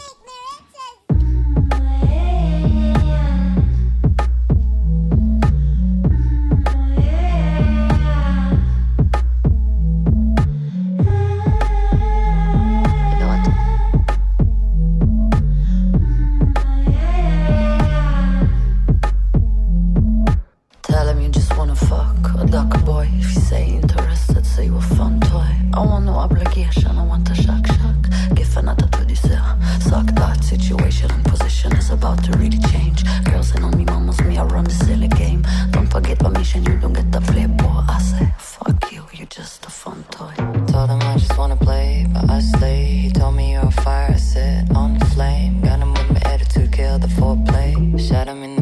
Say 24.53 24.65
you 24.65 24.77
a 24.77 24.81
fun 24.81 25.19
toy. 25.19 25.49
I 25.73 25.79
want 25.79 26.05
no 26.05 26.13
obligation, 26.13 26.95
I 26.95 27.03
want 27.03 27.27
a 27.27 27.33
shock 27.33 27.65
shock. 27.65 28.01
Give 28.35 28.55
another 28.55 28.87
to 28.87 29.03
deserve. 29.03 29.57
Suck 29.81 30.05
that 30.13 30.43
situation 30.43 31.09
and 31.09 31.25
position 31.25 31.75
is 31.75 31.89
about 31.89 32.23
to 32.25 32.37
really 32.37 32.59
change. 32.71 33.03
Girls 33.23 33.49
and 33.55 33.65
all 33.65 33.71
me 33.71 33.83
mamas, 33.83 34.21
me, 34.21 34.37
I 34.37 34.43
run 34.43 34.65
this 34.65 34.77
silly 34.77 35.07
game. 35.07 35.43
Don't 35.71 35.87
forget 35.87 36.21
my 36.21 36.29
mission, 36.29 36.63
you 36.65 36.77
don't 36.77 36.93
get 36.93 37.11
the 37.11 37.21
flip, 37.21 37.49
boy. 37.57 37.81
I 37.89 37.99
say, 37.99 38.31
fuck 38.37 38.91
you, 38.91 39.03
you 39.11 39.25
just 39.25 39.65
a 39.65 39.71
fun 39.71 40.05
toy. 40.11 40.35
Told 40.67 40.91
him 40.91 41.01
I 41.01 41.17
just 41.17 41.35
wanna 41.35 41.57
play, 41.57 42.05
but 42.13 42.29
I 42.29 42.39
stay. 42.39 42.85
He 42.85 43.09
told 43.09 43.35
me 43.35 43.53
you're 43.53 43.65
a 43.65 43.71
fire, 43.71 44.11
I 44.11 44.17
sit 44.17 44.69
on 44.75 44.99
the 44.99 45.05
flame. 45.15 45.61
Got 45.61 45.79
him 45.79 45.93
with 45.93 46.11
my 46.11 46.21
attitude, 46.31 46.71
kill 46.71 46.99
the 46.99 47.07
foreplay. 47.07 47.73
Shot 48.07 48.27
him 48.27 48.43
in 48.43 48.52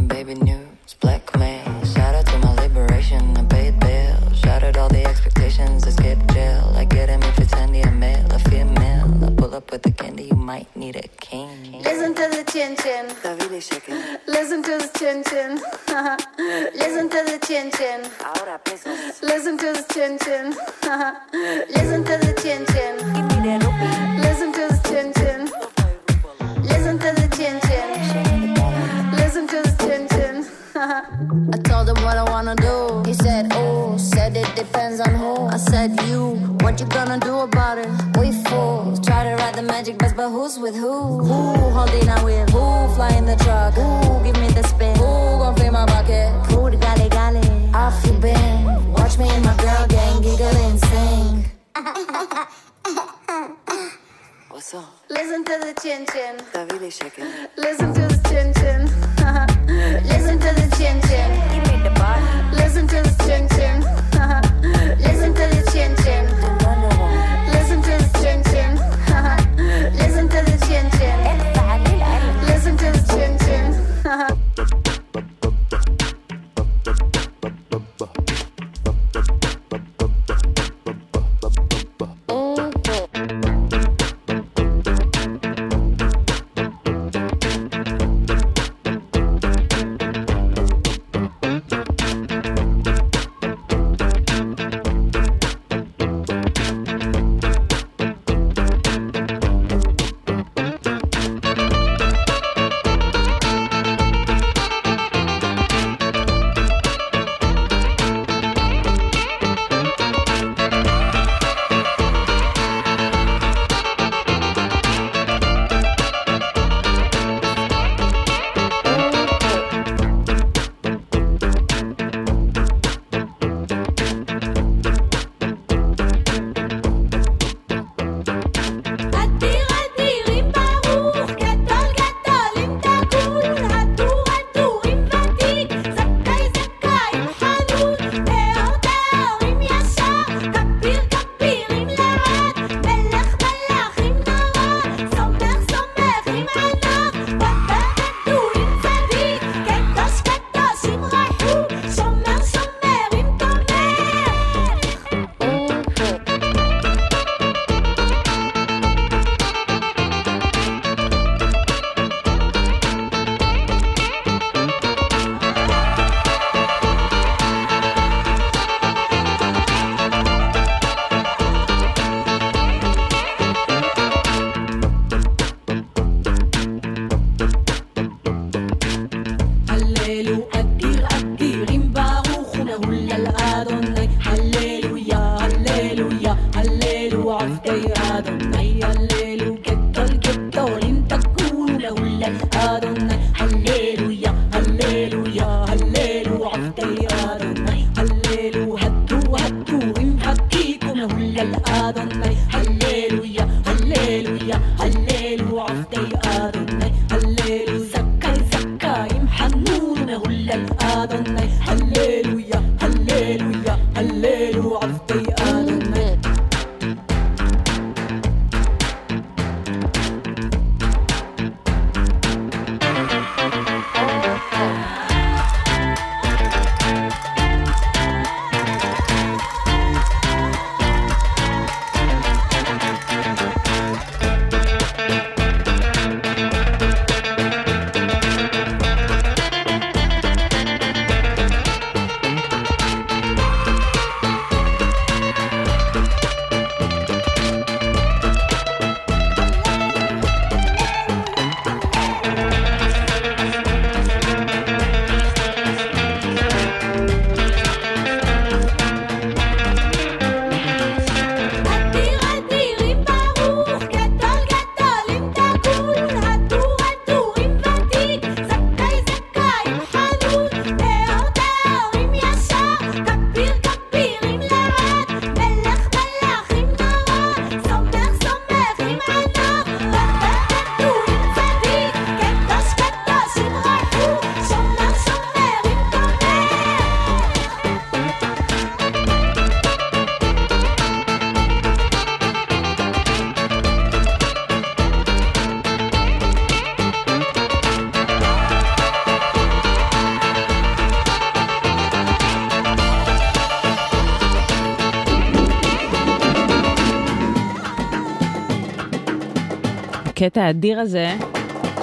הקטע 310.24 310.44
האדיר 310.44 310.80
הזה 310.80 311.16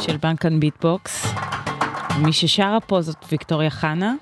של 0.01 0.16
בנקן 0.16 0.61
ביטבוקס. 0.61 1.27
מי 2.18 2.33
ששרה 2.33 2.81
פה 2.81 3.03
זאת 3.03 3.16
ויקטוריה 3.31 3.70
חנה. 3.70 4.14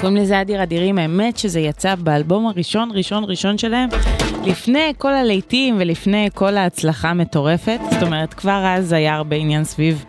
קוראים 0.00 0.16
לזה 0.16 0.40
אדיר 0.40 0.62
אדירים, 0.62 0.98
האמת 0.98 1.38
שזה 1.38 1.60
יצא 1.60 1.94
באלבום 1.94 2.46
הראשון, 2.46 2.90
ראשון, 2.92 3.24
ראשון 3.24 3.58
שלהם, 3.58 3.88
לפני 4.44 4.92
כל 4.98 5.14
הלהיטים 5.14 5.76
ולפני 5.78 6.28
כל 6.34 6.56
ההצלחה 6.56 7.10
המטורפת. 7.10 7.78
זאת 7.90 8.02
אומרת, 8.02 8.34
כבר 8.34 8.64
אז 8.66 8.92
היה 8.92 9.14
הרבה 9.14 9.36
עניין 9.36 9.64
סביב 9.64 10.04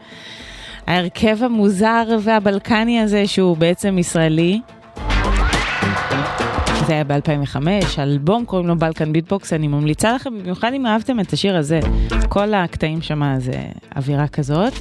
ההרכב 0.88 1.44
המוזר 1.44 2.04
והבלקני 2.22 3.00
הזה, 3.00 3.28
שהוא 3.28 3.58
בעצם 3.58 3.98
ישראלי. 3.98 4.62
זה 6.90 6.94
היה 6.94 7.04
ב-2005, 7.04 7.58
האלבום 7.98 8.46
קוראים 8.46 8.68
לו 8.68 8.80
בלקן 8.80 9.14
ביטבוקס, 9.14 9.54
אני 9.54 9.68
ממליצה 9.68 10.14
לכם, 10.14 10.40
במיוחד 10.40 10.72
אם 10.74 10.86
אהבתם 10.86 11.20
את 11.20 11.34
השיר 11.34 11.58
הזה. 11.58 11.80
כל 12.30 12.54
הקטעים 12.54 13.02
שם 13.02 13.22
זה 13.38 13.62
אווירה 13.96 14.28
כזאת. 14.28 14.74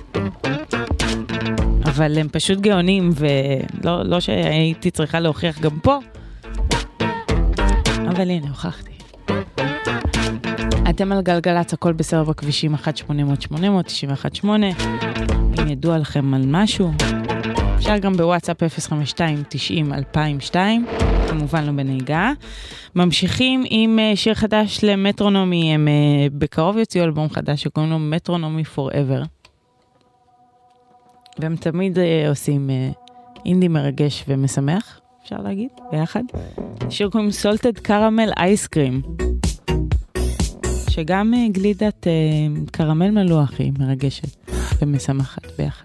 אבל 1.85 2.19
הם 2.19 2.29
פשוט 2.29 2.61
גאונים, 2.61 3.11
ולא 3.15 4.03
לא 4.05 4.21
שהייתי 4.21 4.91
צריכה 4.91 5.21
להוכיח 5.21 5.61
גם 5.61 5.79
פה, 5.83 5.99
אבל 8.09 8.31
הנה, 8.31 8.49
הוכחתי. 8.49 8.93
אתם 10.91 11.13
על 11.13 11.23
גלגלצ, 11.23 11.73
הכל 11.73 11.93
בסדר 11.93 12.25
בכבישים 12.25 12.75
1-800-800, 12.75 12.83
918 13.87 14.91
אם 15.63 15.69
ידוע 15.69 15.99
לכם 15.99 16.35
על 16.35 16.43
משהו, 16.47 16.93
אפשר 17.89 17.99
גם 17.99 18.13
בוואטסאפ 18.13 18.63
052-90-2002, 20.53 20.55
כמובן 21.29 21.65
לא 21.65 21.73
בנהיגה. 21.73 22.33
ממשיכים 22.95 23.65
עם 23.71 23.99
אה, 23.99 24.13
שיר 24.17 24.35
חדש 24.35 24.79
למטרונומי, 24.83 25.75
הם 25.75 25.89
אה, 25.89 26.27
בקרוב 26.33 26.77
יוציאו 26.77 27.05
אלבום 27.05 27.29
חדש 27.29 27.63
שקוראים 27.63 27.93
לו 27.93 27.99
מטרונומי 27.99 28.63
Forever. 28.77 29.25
והם 31.39 31.57
תמיד 31.57 31.99
אה, 31.99 32.29
עושים 32.29 32.71
אינדי 33.47 33.69
מרגש 33.69 34.25
ומשמח, 34.29 35.01
אפשר 35.23 35.37
להגיד, 35.37 35.71
ביחד. 35.91 36.23
שיר 36.91 37.09
קוראים 37.11 37.31
סולטד 37.31 37.79
קרמל 37.79 38.31
אייסקרים, 38.37 39.03
שגם 40.91 41.35
גלידת 41.53 42.07
קרמל 42.73 43.11
מלוח 43.11 43.53
היא 43.59 43.73
מרגשת 43.79 44.37
ומשמחת 44.83 45.47
ביחד. 45.59 45.85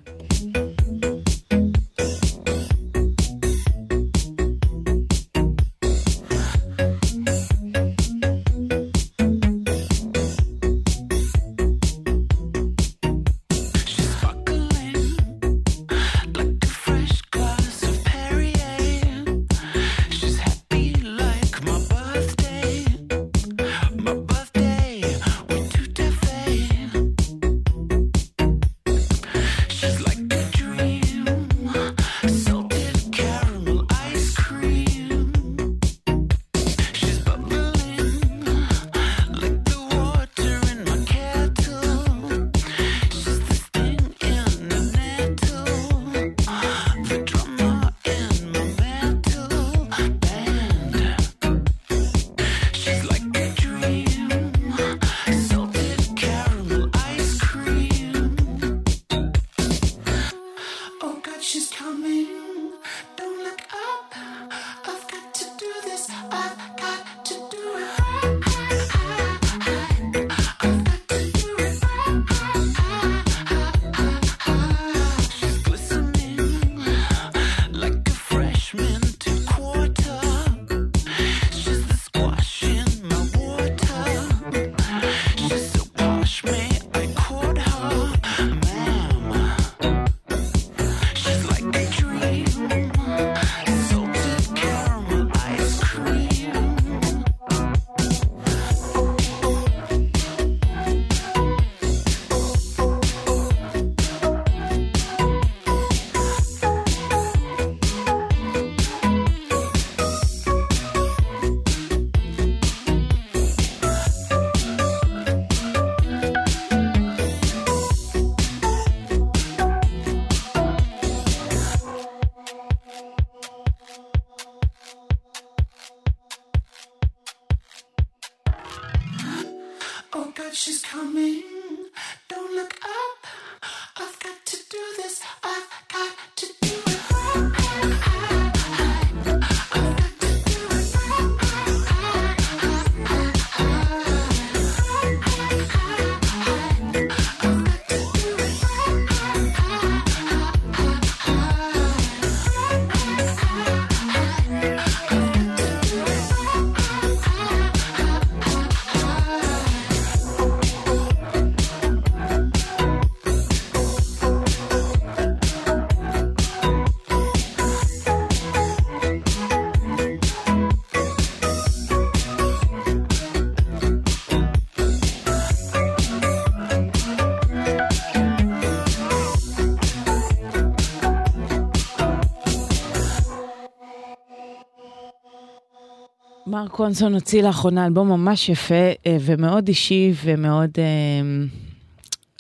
מרק 186.63 186.71
קונסון 186.71 187.13
הוציא 187.13 187.43
לאחרונה 187.43 187.85
אלבום 187.85 188.09
ממש 188.09 188.49
יפה 188.49 188.73
אה, 189.05 189.17
ומאוד 189.21 189.67
אישי 189.67 190.13
ומאוד... 190.23 190.69
אה, 190.77 191.45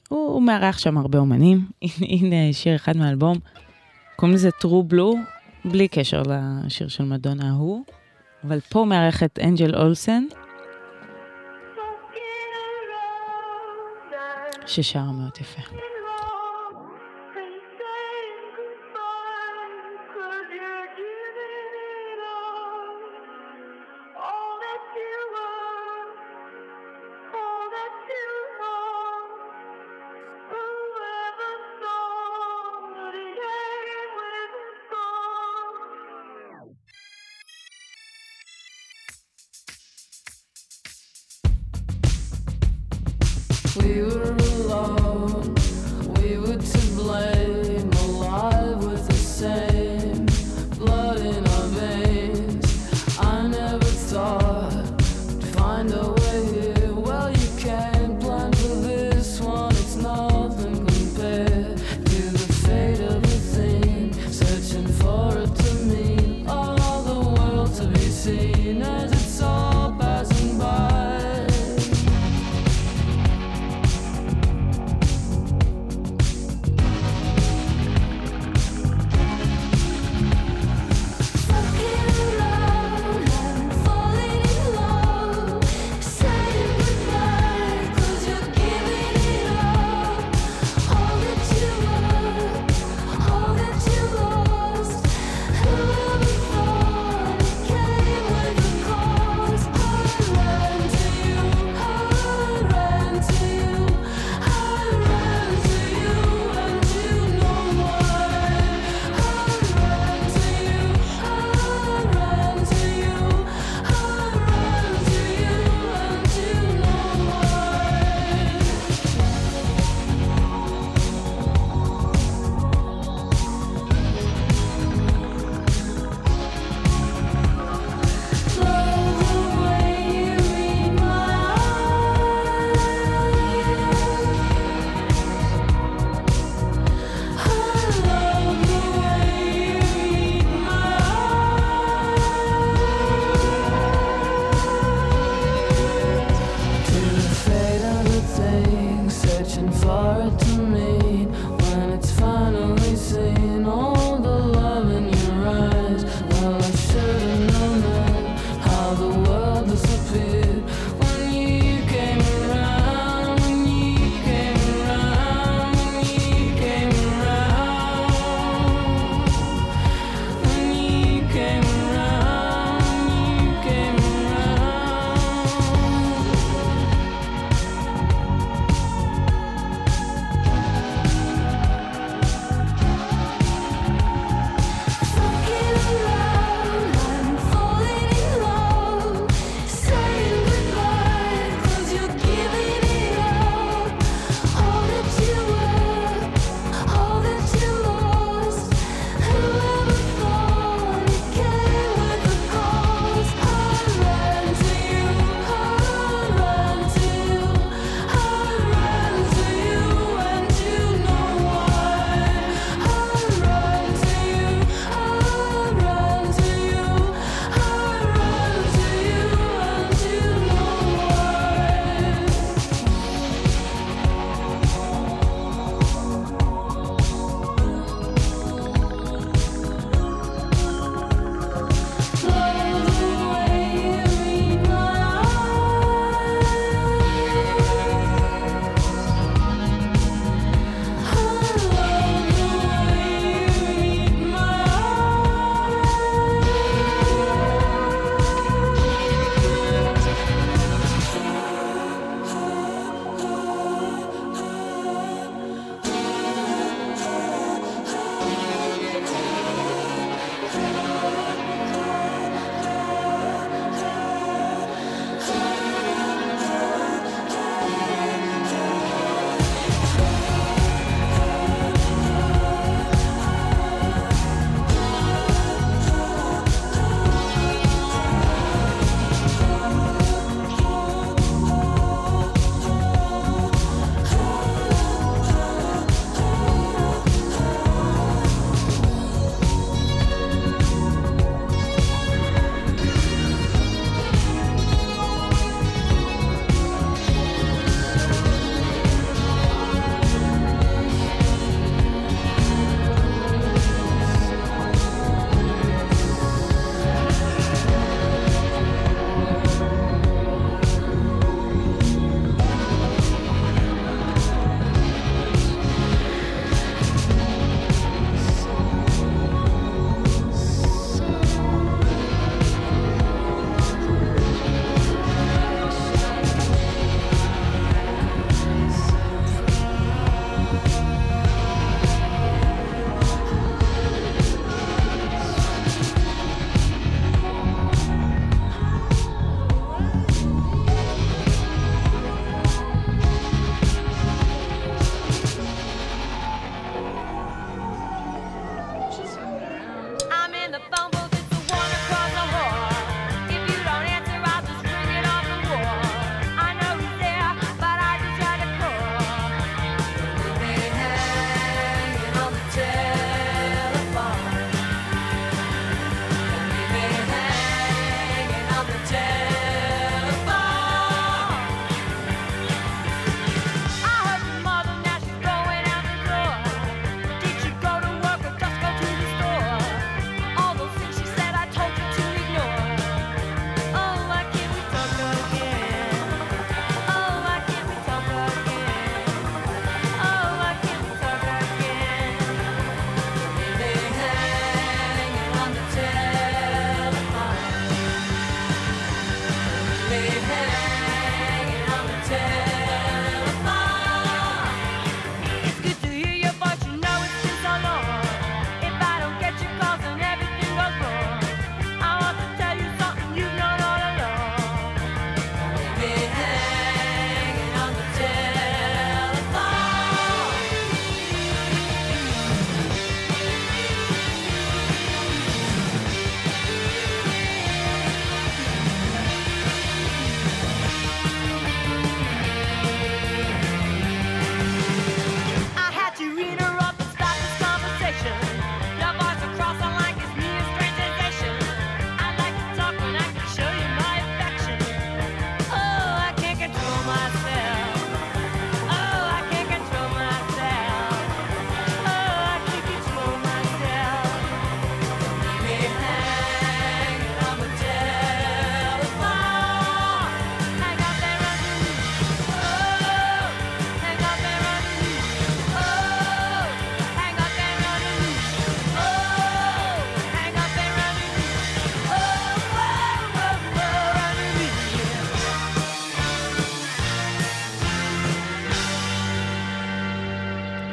הוא, 0.09 0.33
הוא 0.33 0.41
מארח 0.43 0.77
שם 0.77 0.97
הרבה 0.97 1.19
אומנים. 1.19 1.65
הנה 2.13 2.53
שיר 2.53 2.75
אחד 2.75 2.97
מהאלבום, 2.97 3.37
קוראים 4.15 4.35
לזה 4.35 4.49
True 4.49 4.93
Blue, 4.93 5.17
בלי 5.65 5.87
קשר 5.87 6.21
לשיר 6.27 6.87
של 6.87 7.03
מדונה 7.03 7.49
ההוא, 7.49 7.83
אבל 8.43 8.59
פה 8.59 8.79
הוא 8.79 8.87
מארח 8.87 9.23
את 9.23 9.39
אנג'ל 9.43 9.75
אולסן, 9.75 10.23
ששרה 14.67 15.11
מאוד 15.11 15.31
יפה. 15.41 15.92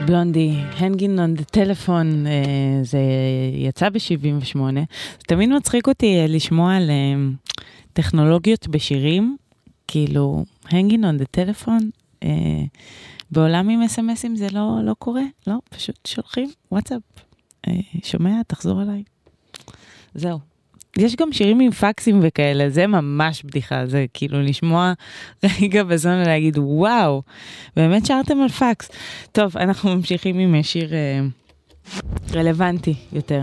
בלונדי, 0.06 0.50
הנגין 0.76 1.18
און 1.18 1.34
דה 1.34 1.44
טלפון, 1.44 2.26
זה 2.82 2.98
יצא 3.54 3.88
ב-78. 3.88 4.58
זה 5.18 5.24
תמיד 5.26 5.50
מצחיק 5.50 5.88
אותי 5.88 6.20
אה, 6.20 6.26
לשמוע 6.26 6.76
על 6.76 6.90
אה, 6.90 7.14
טכנולוגיות 7.92 8.68
בשירים, 8.68 9.36
כאילו, 9.88 10.44
הנגין 10.64 11.04
און 11.04 11.16
דה 11.16 11.24
טלפון, 11.24 11.90
בעולם 13.30 13.68
עם 13.68 13.82
אס.אם.אסים 13.82 14.36
זה 14.36 14.46
לא, 14.52 14.78
לא 14.84 14.94
קורה, 14.98 15.22
לא, 15.46 15.54
פשוט 15.70 16.06
שולחים 16.06 16.50
וואטסאפ. 16.72 17.02
אה, 17.68 17.72
שומע, 18.02 18.42
תחזור 18.46 18.82
אליי. 18.82 19.02
זהו. 20.14 20.49
יש 20.98 21.16
גם 21.16 21.32
שירים 21.32 21.60
עם 21.60 21.70
פקסים 21.70 22.20
וכאלה, 22.22 22.70
זה 22.70 22.86
ממש 22.86 23.42
בדיחה, 23.42 23.86
זה 23.86 24.06
כאילו 24.14 24.42
לשמוע 24.42 24.92
רגע 25.60 25.82
בזון 25.82 26.20
ולהגיד 26.22 26.58
וואו, 26.58 27.22
באמת 27.76 28.06
שרתם 28.06 28.40
על 28.40 28.48
פקס. 28.48 28.88
טוב, 29.32 29.56
אנחנו 29.56 29.96
ממשיכים 29.96 30.38
עם 30.38 30.62
שיר 30.62 30.94
אה, 30.94 31.20
רלוונטי 32.34 32.94
יותר. 33.12 33.40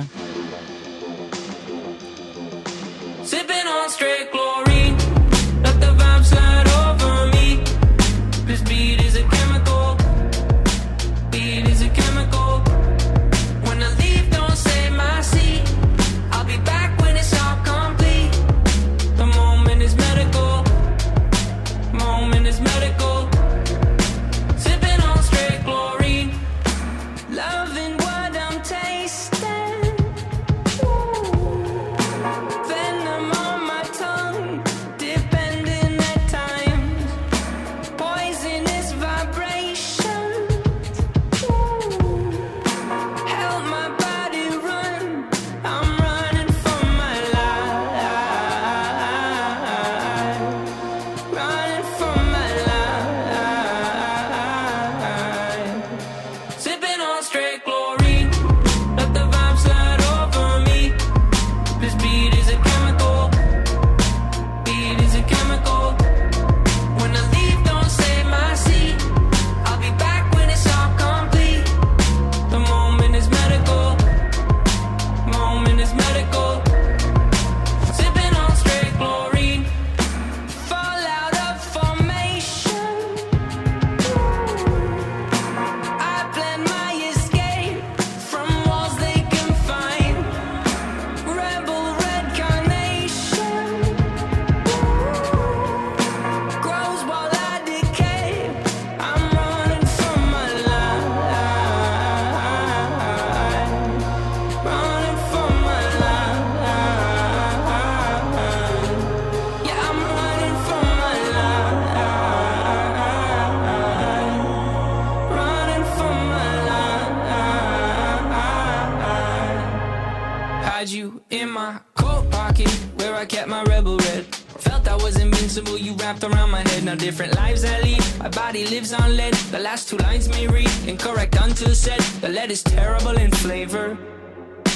is 132.57 132.63
terrible 132.63 133.17
in 133.17 133.29
flavor. 133.31 133.97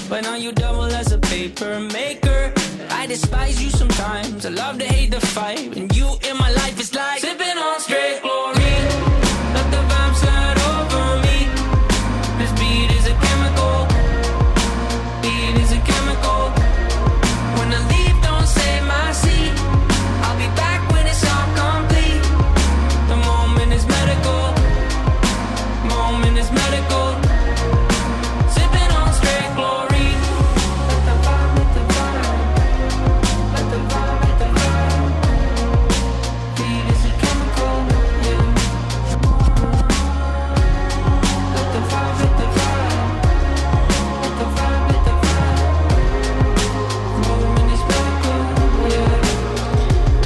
But 0.10 0.22
now 0.24 0.36
you 0.36 0.52
double 0.52 0.90
as 1.02 1.12
a 1.12 1.18
paper 1.18 1.80
maker. 1.80 2.54
I 2.90 3.08
despise 3.08 3.58
you 3.64 3.70
sometimes. 3.70 4.46
I 4.46 4.50
love 4.50 4.78
to 4.80 4.86
hate 4.86 5.12
the 5.12 5.22
fight. 5.36 5.78
And 5.78 5.88
you 5.96 6.08
in 6.30 6.38
my 6.38 6.52
life 6.62 6.80
is 6.80 6.91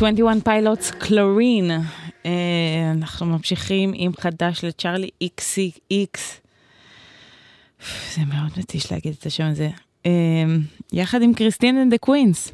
21 0.06 0.44
Pilots 0.44 0.92
Chlorine. 0.92 1.72
אנחנו 2.92 3.26
ממשיכים 3.26 3.92
עם 3.96 4.12
חדש 4.20 4.66
לצ'ארלי 4.66 5.10
XCX. 5.22 6.42
זה 8.16 8.22
מאוד 8.28 8.52
מתיש 8.58 8.92
להגיד 8.92 9.16
את 9.20 9.26
השם 9.26 9.44
הזה. 9.44 9.70
אה, 10.06 10.12
יחד 10.94 11.22
עם 11.22 11.34
Christine 11.34 11.78
and 11.78 11.92
the 11.92 11.98
Queens. 11.98 12.52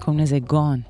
קוראים 0.00 0.22
לזה 0.22 0.38
Gone. 0.38 0.80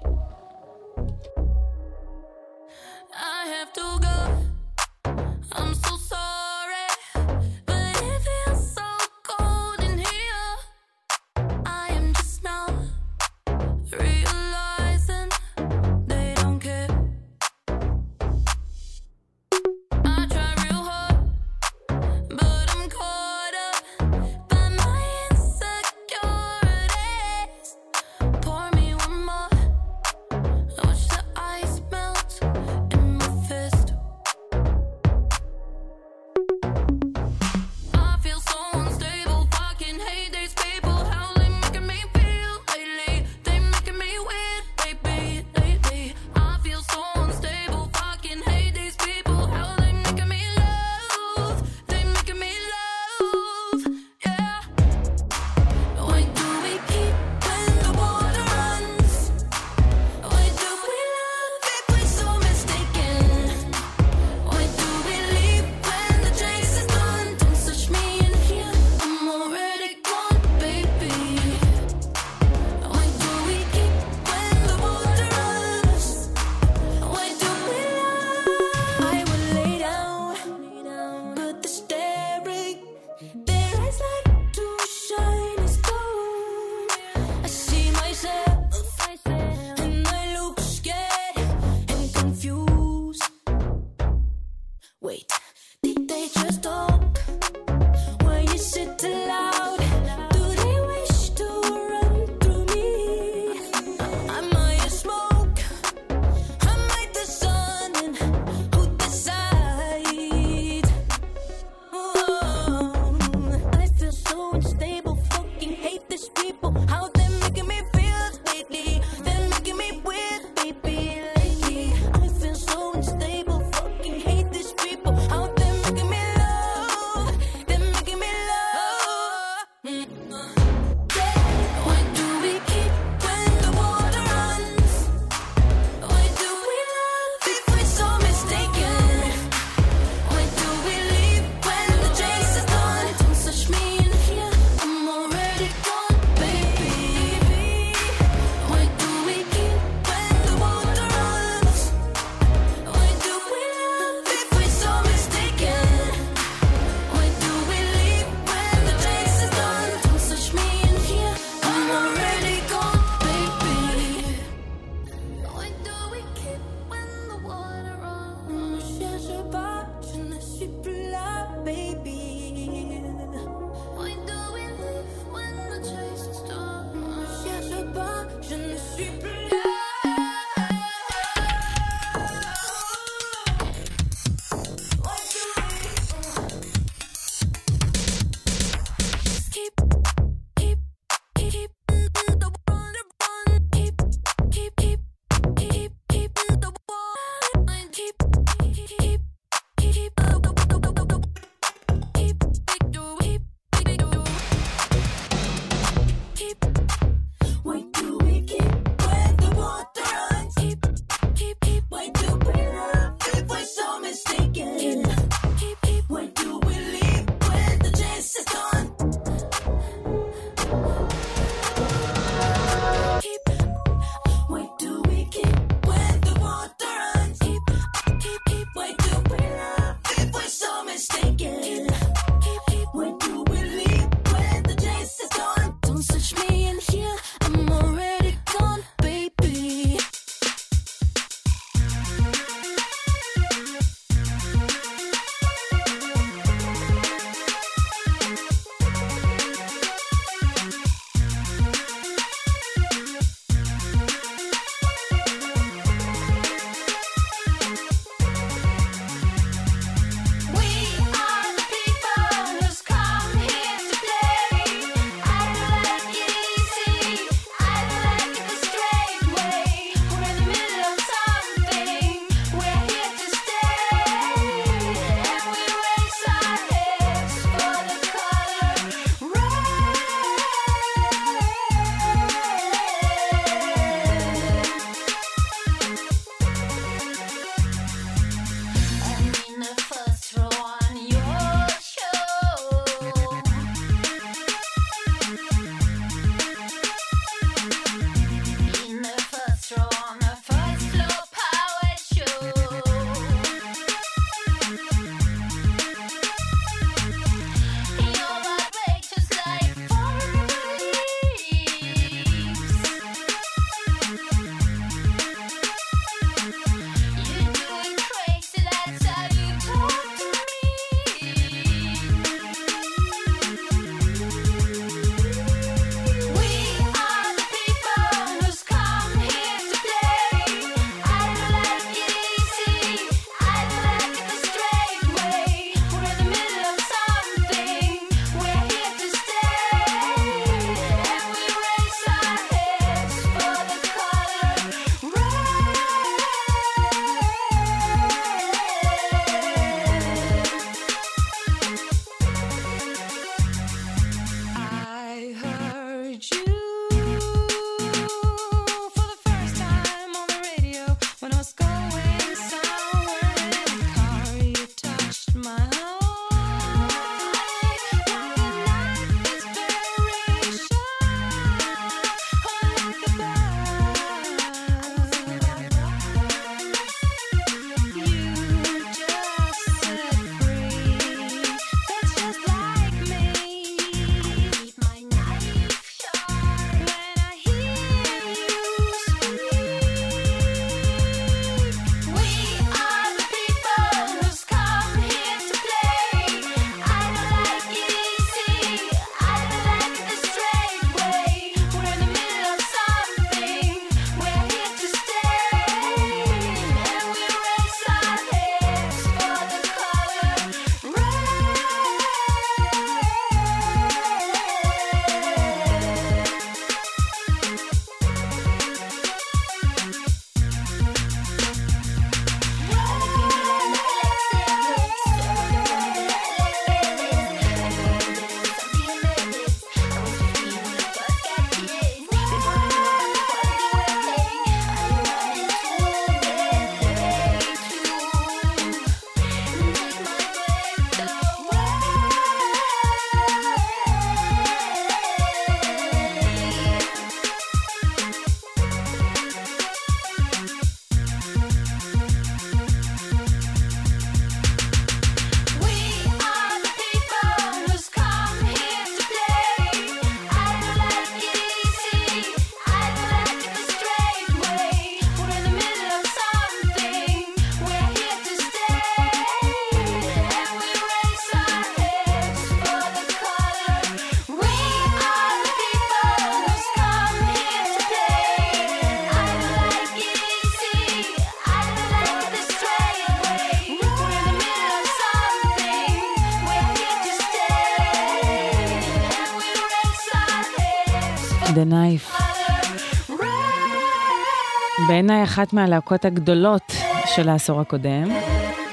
בעיניי 495.07 495.25
אחת 495.25 495.53
מהלהקות 495.53 496.05
הגדולות 496.05 496.73
של 497.07 497.29
העשור 497.29 497.61
הקודם. 497.61 498.05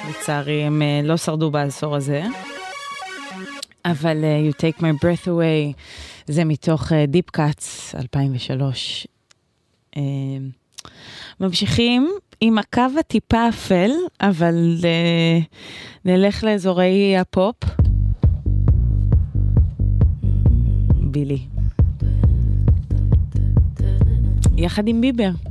לצערי 0.09 0.63
הם 0.63 0.81
אה, 0.81 1.01
לא 1.03 1.17
שרדו 1.17 1.51
בעשור 1.51 1.95
הזה. 1.95 2.23
אבל 3.85 4.23
אה, 4.23 4.49
You 4.49 4.53
Take 4.53 4.81
My 4.81 5.05
Breath 5.05 5.27
Away 5.27 5.73
זה 6.27 6.45
מתוך 6.45 6.91
אה, 6.91 7.05
Deep 7.13 7.37
Cuts 7.37 7.97
2003. 7.99 9.07
אה, 9.97 10.01
ממשיכים 11.39 12.09
עם 12.41 12.57
הקו 12.57 12.81
הטיפה 12.99 13.49
אפל, 13.49 13.91
אבל 14.21 14.75
נלך 16.05 16.43
לאזורי 16.43 17.17
הפופ. 17.17 17.55
בילי. 20.93 21.39
יחד 24.57 24.87
עם 24.87 25.01
ביבר. 25.01 25.50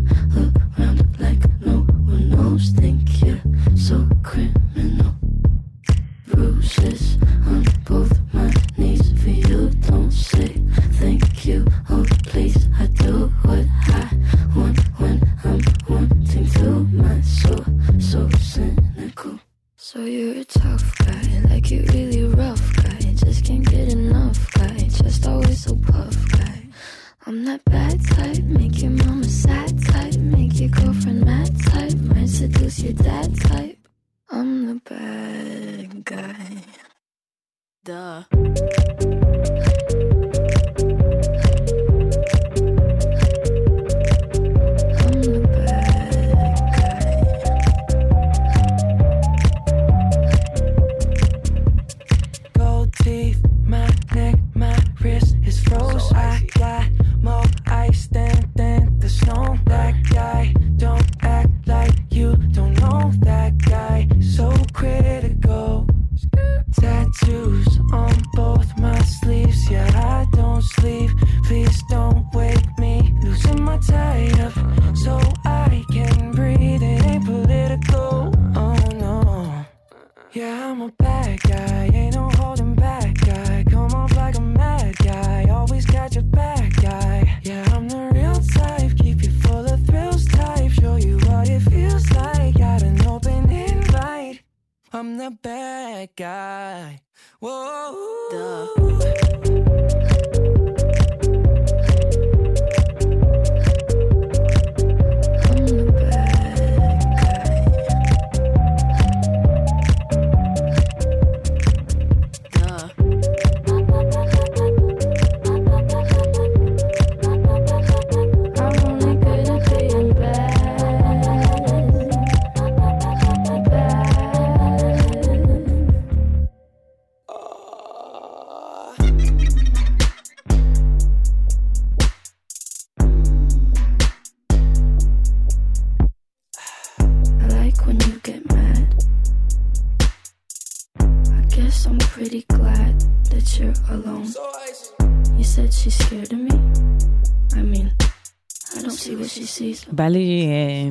בא 150.01 150.07
לי 150.07 150.47
אה. 150.47 150.89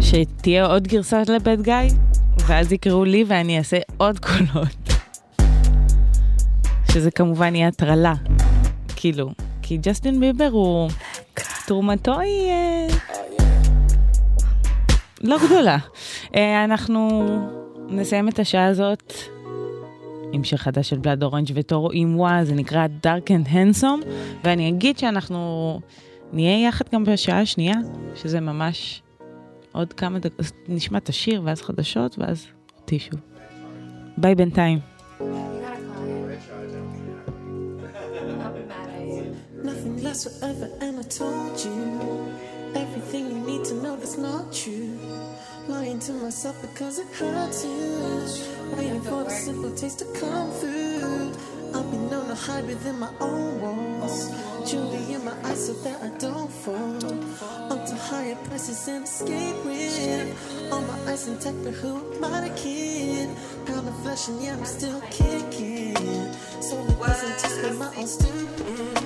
שתהיה 0.00 0.66
עוד 0.66 0.88
גרסה 0.88 1.22
לבד 1.28 1.62
גיא, 1.62 1.74
ואז 2.46 2.72
יקראו 2.72 3.04
לי 3.04 3.24
ואני 3.26 3.58
אעשה 3.58 3.76
עוד 3.96 4.18
קולות. 4.18 4.76
שזה 6.92 7.10
כמובן 7.10 7.54
יהיה 7.54 7.68
הטרלה. 7.68 8.14
כאילו, 8.96 9.30
כי 9.62 9.76
ג'סטין 9.76 10.20
ביבר 10.20 10.48
הוא... 10.52 10.90
תרומתו 11.66 12.20
היא... 12.20 12.50
אה, 12.50 12.86
לא 15.20 15.36
גדולה. 15.46 15.78
אה, 16.36 16.64
אנחנו 16.64 17.20
נסיים 17.88 18.28
את 18.28 18.38
השעה 18.38 18.66
הזאת 18.66 19.12
עם 20.32 20.44
שיר 20.44 20.58
חדש 20.58 20.90
של 20.90 20.98
בלאד 20.98 21.22
אורנג' 21.22 21.50
וטורו 21.54 21.88
עם 21.92 22.18
וואה, 22.18 22.44
זה 22.44 22.54
נקרא 22.54 22.86
Dark 23.06 23.28
and 23.28 23.48
Handsome, 23.48 24.06
ואני 24.44 24.68
אגיד 24.68 24.98
שאנחנו 24.98 25.80
נהיה 26.32 26.68
יחד 26.68 26.84
גם 26.92 27.04
בשעה 27.04 27.40
השנייה, 27.40 27.74
שזה 28.14 28.40
ממש 28.40 29.02
עוד 29.72 29.92
כמה 29.92 30.18
דקות, 30.18 30.46
נשמע 30.68 30.98
את 30.98 31.08
השיר 31.08 31.42
ואז 31.44 31.62
חדשות 31.62 32.18
ואז 32.18 32.46
אותי 32.80 32.98
שוב. 32.98 33.20
ביי 34.16 34.34
בינתיים. 34.34 34.78
Lying 45.68 46.00
to 46.00 46.12
myself 46.24 46.56
because 46.66 46.98
it 46.98 47.10
hurts 47.18 47.60
you. 47.64 47.84
Waiting 48.76 49.02
for 49.08 49.22
the 49.26 49.30
simple 49.30 49.72
taste 49.80 50.02
come 50.20 50.50
through. 50.60 51.59
I've 51.74 51.90
been 51.90 52.10
known 52.10 52.28
to 52.28 52.34
hide 52.34 52.66
within 52.66 52.98
my 52.98 53.10
own 53.20 53.60
walls. 53.60 54.30
Jewelry 54.68 55.14
in 55.14 55.24
my 55.24 55.34
eyes 55.44 55.66
so 55.66 55.72
that 55.84 56.02
I 56.02 56.08
don't 56.18 56.50
fall. 56.50 56.96
Up 57.72 57.86
to 57.86 57.94
higher 57.94 58.36
prices 58.46 58.88
and 58.88 59.04
escape 59.04 59.64
with. 59.64 60.72
All 60.72 60.82
my 60.82 60.98
eyes 61.10 61.28
intact, 61.28 61.62
but 61.64 61.74
who 61.74 61.96
am 62.16 62.24
I 62.24 62.48
the 62.48 62.54
kid? 62.54 63.28
Pound 63.66 63.88
of 63.88 63.96
flesh 64.02 64.28
and 64.28 64.42
yeah, 64.42 64.54
I'm 64.56 64.64
still 64.64 65.00
kicking. 65.10 65.96
So 66.60 66.76
it 66.78 66.98
wasn't 66.98 67.38
just 67.40 67.60
for 67.60 67.74
my 67.74 67.94
own 67.96 68.06
stupid. 68.06 68.98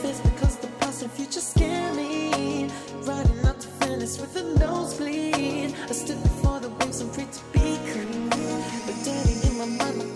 Fears 0.00 0.20
because 0.20 0.56
the 0.56 0.68
past 0.78 1.02
and 1.02 1.10
future 1.12 1.40
scare 1.40 1.92
me. 1.94 2.70
Riding 3.02 3.44
up 3.46 3.58
to 3.60 3.68
Venice 3.80 4.20
with 4.20 4.36
a 4.36 4.44
nosebleed. 4.58 5.74
I 5.90 5.92
stood 5.92 6.22
before 6.22 6.60
the 6.60 6.70
waves 6.70 7.00
and 7.00 7.12
prayed 7.12 7.32
to 7.32 7.44
be 7.52 7.78
clean. 7.90 8.28
But 8.28 8.96
daddy, 9.04 9.36
in 9.46 9.58
my 9.58 9.66
mind, 9.84 10.15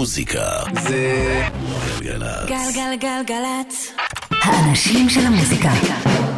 המוזיקה 0.00 0.48
זה 0.82 1.42
גלגלצ. 2.00 2.48
גלגלגלגלצ. 2.48 3.92
האנשים 4.30 5.08
של 5.08 5.20
המוזיקה. 5.20 5.70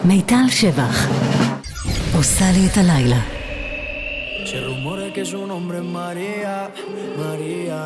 מיטל 0.05 0.49
שבח. 0.51 1.09
עושה 2.15 2.45
לי 2.53 2.67
את 2.67 2.77
הלילה. 2.77 3.21
Se 4.45 4.61
rumora 4.69 5.07
que 5.15 5.25
su 5.25 5.47
nombre 5.47 5.79
es 5.79 5.85
María, 6.01 6.55
María, 7.23 7.79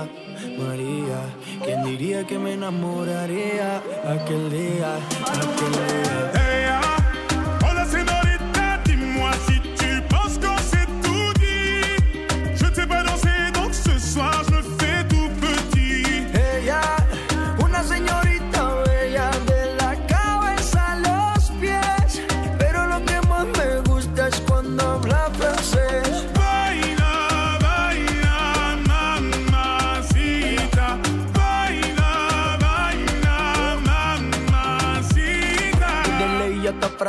María. 0.62 1.18
¿Quién 1.64 1.80
diría 1.90 2.20
que 2.28 2.36
me 2.38 2.50
enamoraría 2.58 3.68
aquel 4.14 4.44
día, 4.58 4.90
aquel 5.42 5.74
día? 5.86 6.45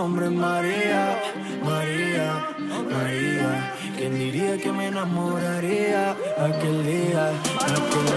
nombre 0.00 0.26
es 0.28 0.32
María, 0.32 1.20
María, 1.62 2.26
María. 2.90 3.74
¿Quién 3.98 4.14
diría 4.18 4.56
que 4.56 4.72
me 4.72 4.86
enamoraría 4.86 6.12
aquel 6.38 6.86
día, 6.86 7.28
aquel 7.28 8.04
día? 8.06 8.09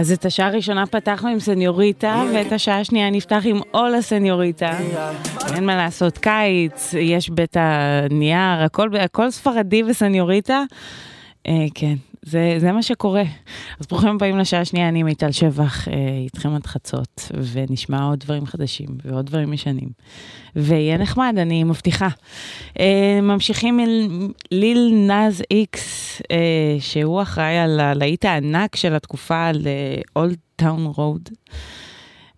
אז 0.00 0.12
את 0.12 0.24
השעה 0.24 0.46
הראשונה 0.46 0.86
פתחנו 0.86 1.28
עם 1.28 1.40
סניוריטה, 1.40 2.22
ואת 2.34 2.52
השעה 2.52 2.80
השנייה 2.80 3.10
נפתח 3.10 3.42
עם 3.44 3.60
Hola 3.74 4.02
Señorita. 4.02 4.78
אין 5.54 5.66
מה 5.66 5.76
לעשות, 5.76 6.18
קיץ, 6.18 6.94
יש 6.98 7.30
בית 7.30 7.56
הנייר, 7.60 8.62
הכל, 8.64 8.96
הכל 8.96 9.30
ספרדי 9.30 9.82
וסניוריטה. 9.82 10.62
אה, 11.46 11.66
כן, 11.74 11.94
זה, 12.22 12.54
זה 12.58 12.72
מה 12.72 12.82
שקורה. 12.82 13.22
אז 13.80 13.86
ברוכים 13.86 14.08
הבאים 14.08 14.38
לשעה 14.38 14.60
השנייה, 14.60 14.88
אני 14.88 15.02
מיטל 15.02 15.32
שבח, 15.32 15.88
אה, 15.88 15.94
איתכם 16.24 16.54
עד 16.54 16.66
חצות, 16.66 17.32
ונשמע 17.52 18.02
עוד 18.02 18.20
דברים 18.20 18.46
חדשים 18.46 18.88
ועוד 19.04 19.26
דברים 19.26 19.52
ישנים. 19.52 19.88
ויהיה 20.56 20.98
נחמד, 20.98 21.34
אני 21.38 21.64
מבטיחה. 21.64 22.08
אה, 22.80 23.20
ממשיכים 23.22 23.78
עם 23.78 24.28
Lil 24.50 24.92
Nas 24.94 25.42
X, 25.50 26.22
אה, 26.30 26.76
שהוא 26.80 27.22
אחראי 27.22 27.58
על 27.58 27.80
הלהיט 27.80 28.24
הענק 28.24 28.76
של 28.76 28.94
התקופה 28.94 29.46
על 29.46 29.66
אולד 30.16 30.36
טאון 30.56 30.86
רוד. 30.86 31.28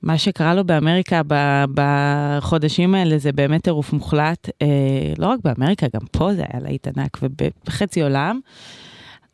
מה 0.02 0.18
שקרה 0.18 0.54
לו 0.54 0.64
באמריקה 0.64 1.20
בחודשים 1.74 2.94
האלה 2.94 3.18
זה 3.18 3.32
באמת 3.32 3.62
טירוף 3.62 3.92
מוחלט. 3.92 4.48
אה, 4.62 4.66
לא 5.18 5.26
רק 5.26 5.40
באמריקה, 5.44 5.86
גם 5.94 6.06
פה 6.10 6.34
זה 6.34 6.44
היה 6.52 6.62
להיט 6.62 6.88
ענק 6.88 7.18
ובחצי 7.22 8.02
עולם. 8.02 8.40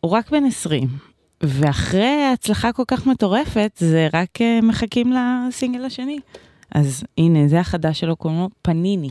הוא 0.01 0.11
רק 0.11 0.31
בן 0.31 0.45
20, 0.45 0.89
ואחרי 1.41 2.25
הצלחה 2.33 2.73
כל 2.73 2.83
כך 2.87 3.07
מטורפת, 3.07 3.73
זה 3.77 4.09
רק 4.13 4.41
אה, 4.41 4.61
מחכים 4.63 5.13
לסינגל 5.13 5.85
השני. 5.85 6.19
אז 6.75 7.05
הנה, 7.19 7.49
זה 7.49 7.61
החדש 7.61 8.01
שלו, 8.01 8.17
קוראים 8.17 8.41
לו 8.41 8.49
פניני. 8.63 9.11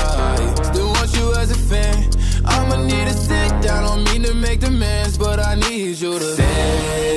I'ma 2.45 2.75
need 2.85 3.07
to 3.07 3.13
sit 3.13 3.49
down, 3.61 3.83
don't 3.83 4.03
mean 4.05 4.23
to 4.23 4.33
make 4.33 4.59
demands, 4.59 5.17
but 5.17 5.39
I 5.39 5.55
need 5.55 5.99
you 5.99 6.17
to 6.19 6.35
say 6.35 7.10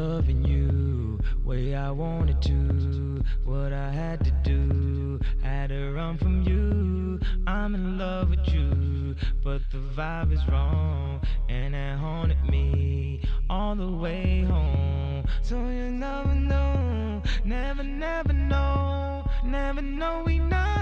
loving 0.00 0.42
you 0.42 1.18
way 1.44 1.74
I 1.74 1.90
wanted 1.90 2.40
to. 2.42 3.22
What 3.44 3.72
I 3.72 3.90
had 3.90 4.24
to 4.24 4.30
do, 4.42 5.20
had 5.42 5.68
to 5.68 5.92
run 5.92 6.16
from 6.16 6.42
you. 6.42 7.20
I'm 7.46 7.74
in 7.74 7.98
love 7.98 8.30
with 8.30 8.48
you, 8.48 9.14
but 9.44 9.60
the 9.70 9.78
vibe 9.96 10.32
is 10.32 10.40
wrong, 10.48 11.20
and 11.50 11.74
it 11.74 11.98
haunted 11.98 12.42
me 12.48 13.22
all 13.50 13.74
the 13.74 13.92
way 14.04 14.42
home. 14.42 15.26
So 15.42 15.56
you 15.56 15.90
never 15.90 16.34
know, 16.34 17.22
never, 17.44 17.82
never 17.82 18.32
know, 18.32 19.24
never 19.44 19.82
know 19.82 20.26
enough 20.28 20.79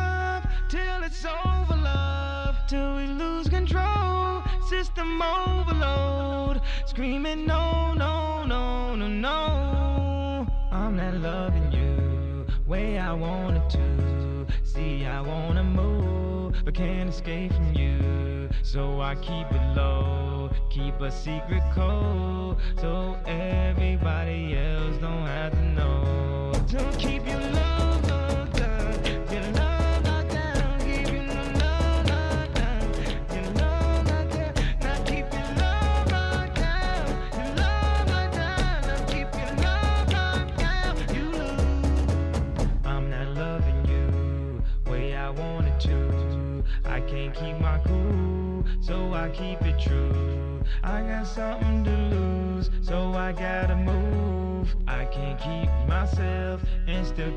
till 0.68 1.02
it's 1.02 1.24
over, 1.24 1.76
love, 1.76 2.56
till 2.66 2.96
we 2.96 3.06
lose 3.06 3.48
control. 3.48 4.42
System 4.68 5.20
overload, 5.22 6.60
screaming 6.86 7.46
no, 7.46 7.94
no, 7.94 8.44
no, 8.44 8.94
no, 8.94 9.08
no. 9.08 10.46
I'm 10.70 10.96
not 10.96 11.14
loving 11.14 11.72
you 11.72 12.46
way 12.66 12.98
I 12.98 13.14
wanted 13.14 13.68
to. 13.70 14.46
See, 14.62 15.06
I 15.06 15.22
wanna 15.22 15.64
move, 15.64 16.54
but 16.64 16.74
can't 16.74 17.08
escape 17.08 17.52
from 17.54 17.72
you. 17.72 18.50
So 18.62 19.00
I 19.00 19.14
keep 19.14 19.50
it 19.50 19.74
low, 19.74 20.50
keep 20.68 21.00
a 21.00 21.10
secret 21.10 21.62
code, 21.72 22.58
so 22.78 23.16
everybody 23.26 24.54
else 24.54 24.98
don't 24.98 25.26
have 25.26 25.52
to 25.52 25.62
know. 25.62 26.52
So 26.66 26.90
keep 26.98 27.26
your 27.26 27.40
love 27.40 27.77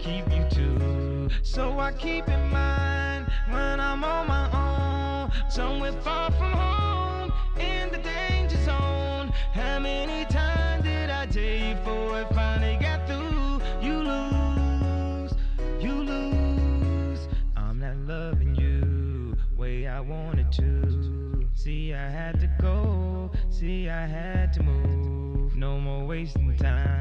keep 0.01 0.25
you 0.31 0.43
too. 0.49 1.29
So 1.43 1.79
I 1.79 1.91
keep 1.91 2.27
in 2.27 2.49
mind 2.49 3.27
when 3.49 3.79
I'm 3.79 4.03
on 4.03 4.27
my 4.27 4.45
own, 4.51 5.31
somewhere 5.49 5.93
far 6.01 6.31
from 6.31 6.51
home, 6.51 7.33
in 7.59 7.91
the 7.91 7.99
danger 7.99 8.57
zone. 8.63 9.31
How 9.53 9.79
many 9.79 10.25
times 10.25 10.83
did 10.83 11.09
I 11.09 11.25
tell 11.27 11.43
you 11.43 11.75
before 11.75 12.21
it 12.21 12.29
finally 12.33 12.77
got 12.81 13.07
through? 13.07 13.61
You 13.81 13.99
lose, 13.99 15.33
you 15.79 15.93
lose. 15.93 17.27
I'm 17.55 17.79
not 17.79 17.97
loving 17.97 18.55
you 18.55 19.35
way 19.55 19.87
I 19.87 19.99
wanted 19.99 20.51
to. 20.53 21.47
See, 21.53 21.93
I 21.93 22.09
had 22.09 22.39
to 22.39 22.49
go. 22.59 23.31
See, 23.49 23.87
I 23.87 24.07
had 24.07 24.51
to 24.53 24.63
move. 24.63 25.55
No 25.55 25.79
more 25.79 26.05
wasting 26.05 26.57
time. 26.57 27.00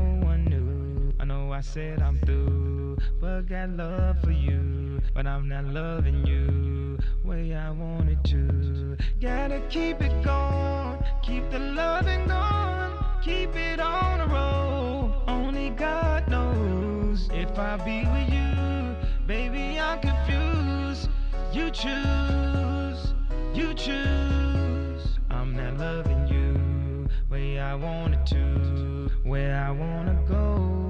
I 1.61 1.63
said 1.63 2.01
I'm 2.01 2.17
through, 2.17 2.97
but 3.19 3.41
got 3.43 3.69
love 3.69 4.19
for 4.23 4.31
you. 4.31 4.99
But 5.13 5.27
I'm 5.27 5.47
not 5.47 5.65
loving 5.65 6.25
you 6.25 6.97
way 7.23 7.53
I 7.53 7.69
wanted 7.69 8.23
to. 8.25 8.97
Gotta 9.21 9.61
keep 9.69 10.01
it 10.01 10.23
going, 10.23 10.97
keep 11.21 11.47
the 11.51 11.59
loving 11.59 12.27
going, 12.27 12.93
keep 13.21 13.55
it 13.55 13.79
on 13.79 14.17
the 14.17 14.33
road. 14.33 15.13
Only 15.27 15.69
God 15.69 16.27
knows 16.27 17.29
if 17.31 17.55
I 17.59 17.77
be 17.77 18.07
with 18.09 18.33
you, 18.33 18.95
baby. 19.27 19.77
I'm 19.79 19.99
confused. 19.99 21.11
You 21.53 21.69
choose, 21.69 23.13
you 23.53 23.75
choose. 23.75 25.19
I'm 25.29 25.55
not 25.55 25.77
loving 25.77 26.27
you 26.27 27.07
way 27.29 27.59
I 27.59 27.75
wanted 27.75 28.25
to, 28.25 29.11
where 29.21 29.63
I 29.63 29.69
wanna 29.69 30.19
go. 30.27 30.80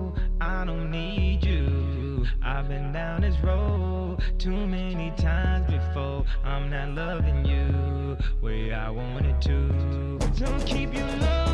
I 0.42 0.66
don't 0.66 0.90
need 0.90 1.46
you. 1.46 2.26
I've 2.44 2.68
been 2.68 2.92
down 2.92 3.22
this 3.22 3.36
road 3.44 4.18
too 4.40 4.66
many 4.66 5.12
times 5.12 5.72
before. 5.72 6.26
I'm 6.44 6.68
not 6.68 6.90
loving 6.90 7.46
you 7.46 8.18
way 8.42 8.74
I 8.74 8.90
wanted 8.90 9.40
to. 9.44 10.20
So 10.36 10.66
keep 10.66 10.96
your 10.96 11.06
love 11.06 11.51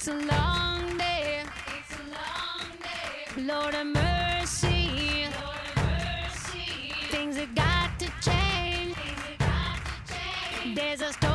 It's 0.00 0.08
a 0.08 0.14
long 0.14 0.96
day. 0.96 1.42
It's 1.78 1.94
a 2.00 2.04
long 2.08 2.66
day. 2.80 3.42
Lord 3.42 3.74
of 3.74 3.86
mercy. 3.86 5.26
Lord 5.26 5.76
of 5.76 5.76
mercy. 5.76 6.94
Things 7.10 7.36
have 7.36 7.54
got 7.54 7.98
to 7.98 8.06
change. 8.22 8.94
Things 8.94 9.20
have 9.28 9.38
Got 9.38 9.84
to 9.84 10.14
change. 10.14 10.74
There's 10.74 11.02
a 11.02 11.12
story. 11.12 11.29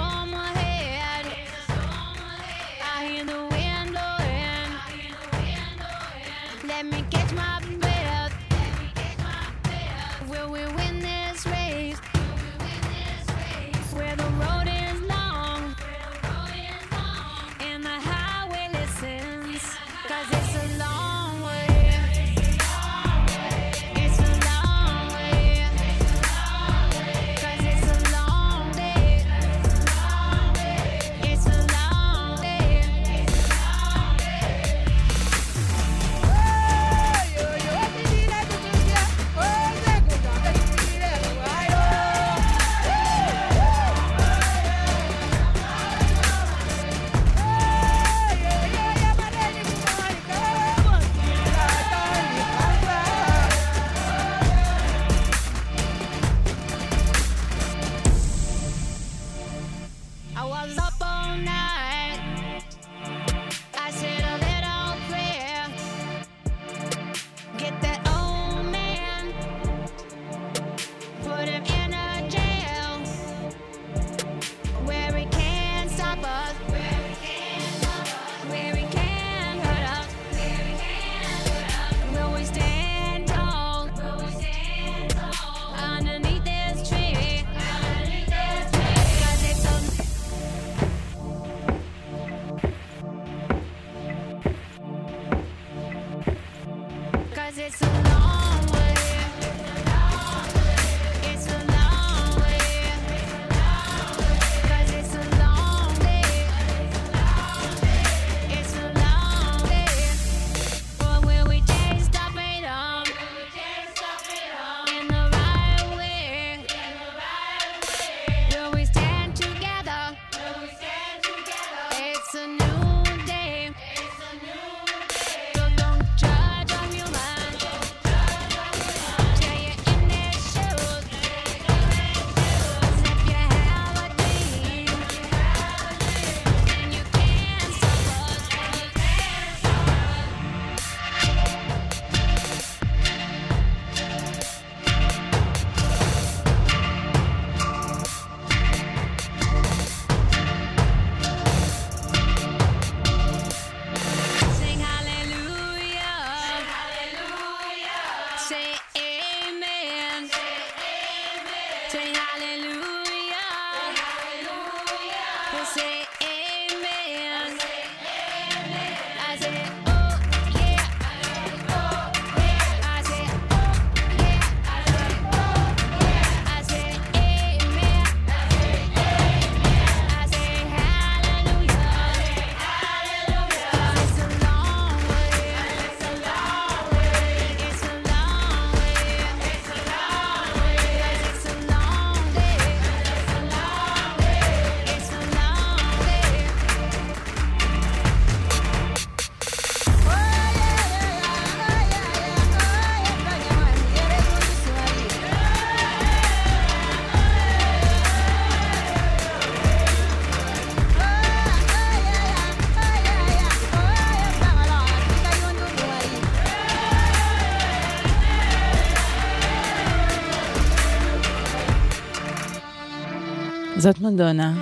זאת 223.86 224.02
מדונה. 224.02 224.54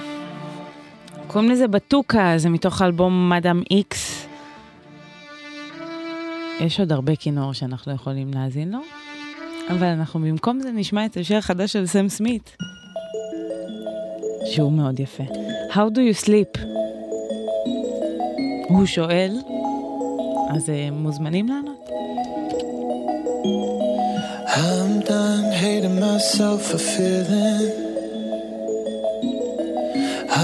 קוראים 1.27 1.51
לזה 1.51 1.67
בטוקה, 1.67 2.33
זה 2.37 2.49
מתוך 2.49 2.81
האלבום 2.81 3.29
מאדאם 3.29 3.61
איקס. 3.71 4.27
יש 6.59 6.79
עוד 6.79 6.91
הרבה 6.91 7.15
כינור 7.15 7.53
שאנחנו 7.53 7.91
לא 7.91 7.95
יכולים 7.95 8.33
להאזין 8.33 8.71
לו, 8.71 8.79
אבל 9.69 9.87
אנחנו 9.87 10.19
במקום 10.19 10.59
זה 10.59 10.71
נשמע 10.71 11.05
את 11.05 11.17
השיר 11.17 11.37
החדש 11.37 11.73
של 11.73 11.85
סם 11.85 12.09
סמית, 12.09 12.55
שהוא 14.45 14.71
מאוד 14.71 14.99
יפה. 14.99 15.23
How 15.71 15.89
do 15.95 15.97
you 15.97 16.25
sleep? 16.25 16.59
הוא 18.67 18.85
שואל, 18.85 19.31
אז 20.55 20.69
הם 20.69 20.93
מוזמנים 20.93 21.47
לענות. 21.47 21.89
I'm 24.47 25.07
done 25.07 25.45
hating 25.61 25.99
myself 25.99 26.61
for 26.71 26.77
feeling 26.77 27.82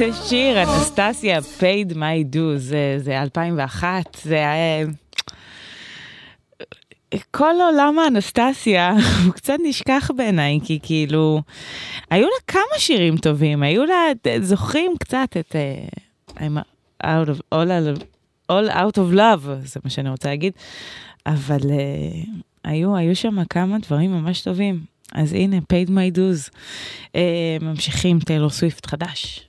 איזה 0.00 0.16
שיר, 0.28 0.62
אנסטסיה, 0.62 1.38
paid 1.38 1.94
my 1.94 2.34
dues, 2.34 2.58
זה, 2.58 2.96
זה 2.98 3.22
2001, 3.22 4.16
זה 4.22 4.34
היה... 4.34 4.86
כל 7.30 7.54
עולם 7.60 7.98
האנסטסיה 7.98 8.92
הוא 9.24 9.32
קצת 9.32 9.56
נשכח 9.64 10.10
בעיניי, 10.16 10.58
כי 10.64 10.78
כאילו, 10.82 11.42
היו 12.10 12.26
לה 12.26 12.40
כמה 12.46 12.78
שירים 12.78 13.16
טובים, 13.16 13.62
היו 13.62 13.84
לה, 13.84 14.04
זוכרים 14.40 14.92
קצת 15.00 15.36
את 15.40 15.56
uh, 15.56 16.36
I'm 16.36 16.58
out 17.04 17.28
of, 17.28 17.40
all, 17.54 17.68
out 17.68 17.98
of, 17.98 18.02
all 18.52 18.70
out 18.70 18.96
of 18.96 19.14
love, 19.14 19.48
זה 19.64 19.80
מה 19.84 19.90
שאני 19.90 20.10
רוצה 20.10 20.28
להגיד, 20.28 20.52
אבל 21.26 21.60
uh, 21.60 22.28
היו, 22.64 22.96
היו 22.96 23.16
שם 23.16 23.44
כמה 23.44 23.78
דברים 23.78 24.12
ממש 24.12 24.40
טובים. 24.40 24.80
אז 25.12 25.32
הנה, 25.32 25.56
paid 25.56 25.88
my 25.88 26.16
dues. 26.16 26.50
Uh, 27.06 27.18
ממשיכים, 27.60 28.20
טיילור 28.20 28.50
סוויפט 28.50 28.86
חדש. 28.86 29.47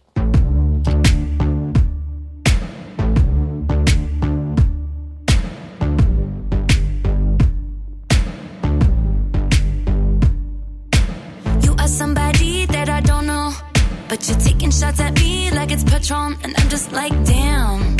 But 14.19 14.27
you're 14.27 14.39
taking 14.39 14.69
shots 14.69 14.99
at 14.99 15.13
me 15.15 15.49
like 15.51 15.71
it's 15.71 15.85
Patron, 15.85 16.35
and 16.43 16.53
I'm 16.57 16.69
just 16.69 16.91
like, 16.91 17.13
damn. 17.23 17.95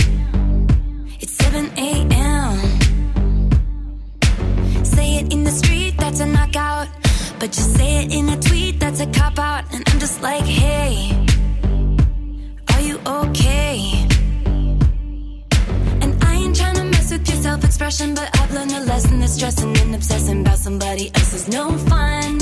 It's 1.22 1.32
7 1.32 1.72
a.m. 1.78 2.56
Say 4.84 5.16
it 5.20 5.32
in 5.32 5.46
the 5.46 5.52
street, 5.52 5.96
that's 5.98 6.20
a 6.20 6.26
knockout. 6.26 6.90
But 7.40 7.56
you 7.56 7.64
say 7.64 8.04
it 8.04 8.14
in 8.14 8.28
a 8.28 8.38
tweet, 8.38 8.82
that's 8.82 9.00
a 9.00 9.08
cop 9.08 9.40
out. 9.40 9.64
And 9.74 9.82
I'm 9.88 10.00
just 10.00 10.22
like, 10.22 10.44
hey, 10.44 11.26
are 12.74 12.82
you 12.82 13.00
okay? 13.06 14.06
And 16.02 16.22
I 16.22 16.34
ain't 16.34 16.56
trying 16.58 16.76
to 16.76 16.84
mess 16.84 17.14
with 17.14 17.30
your 17.30 17.38
self 17.38 17.64
expression, 17.64 18.14
but 18.14 18.30
I've 18.38 18.54
learned 18.54 18.72
a 18.72 18.82
lesson 18.82 19.22
that 19.22 19.30
stressing 19.30 19.78
and 19.78 19.96
obsessing 19.96 20.42
about 20.42 20.58
somebody 20.58 21.12
else 21.16 21.34
is 21.34 21.48
no 21.48 21.78
fun. 21.78 22.40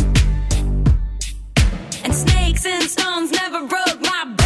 And 2.07 2.15
snakes 2.15 2.65
and 2.65 2.83
stones 2.83 3.31
never 3.31 3.67
broke 3.67 3.99
my 3.99 4.36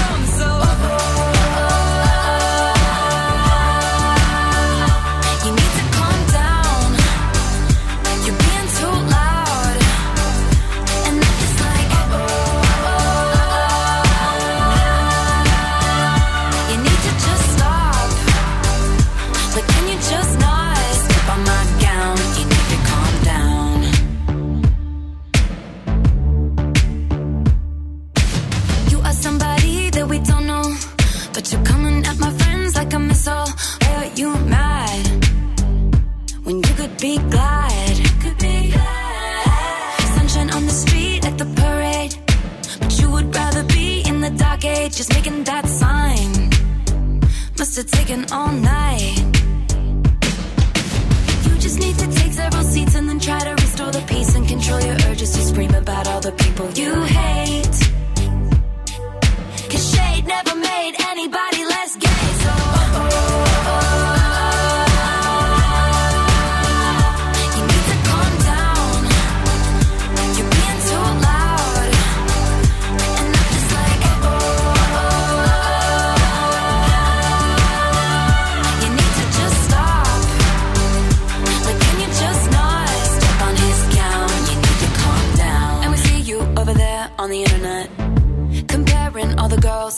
you 34.22 34.34
mad? 34.57 35.06
When 36.43 36.57
you 36.57 36.73
could 36.80 36.95
be 37.07 37.18
glad. 37.35 37.95
Could 38.23 38.38
be 38.38 38.57
glad. 38.69 39.98
Sunshine 40.15 40.52
on 40.57 40.64
the 40.69 40.77
street 40.84 41.26
at 41.30 41.35
the 41.41 41.48
parade. 41.60 42.14
But 42.81 42.91
you 42.99 43.10
would 43.10 43.34
rather 43.34 43.64
be 43.64 44.02
in 44.10 44.22
the 44.22 44.30
dark 44.43 44.64
age, 44.64 44.93
just 44.95 45.11
making 45.18 45.43
that 45.45 45.65
sign. 45.68 46.31
Must 47.57 47.76
have 47.80 47.89
taken 47.99 48.19
all 48.31 48.52
night. 48.52 49.18
You 51.45 51.53
just 51.65 51.80
need 51.80 51.98
to 52.03 52.07
take 52.19 52.34
several 52.41 52.65
seats 52.73 52.93
and 52.98 53.10
then 53.10 53.19
try 53.19 53.39
to 53.39 53.53
restore 53.64 53.91
the 53.91 54.03
peace 54.11 54.35
and 54.35 54.48
control 54.48 54.81
your 54.81 54.98
urges 55.10 55.31
to 55.35 55.41
scream 55.49 55.73
about 55.73 56.07
all 56.07 56.22
the 56.22 56.34
people 56.43 56.68
you 56.81 56.93
hate. 57.19 57.77
Cause 59.72 59.85
shade 59.93 60.26
never 60.27 60.56
made 60.56 60.93
anybody 61.11 61.50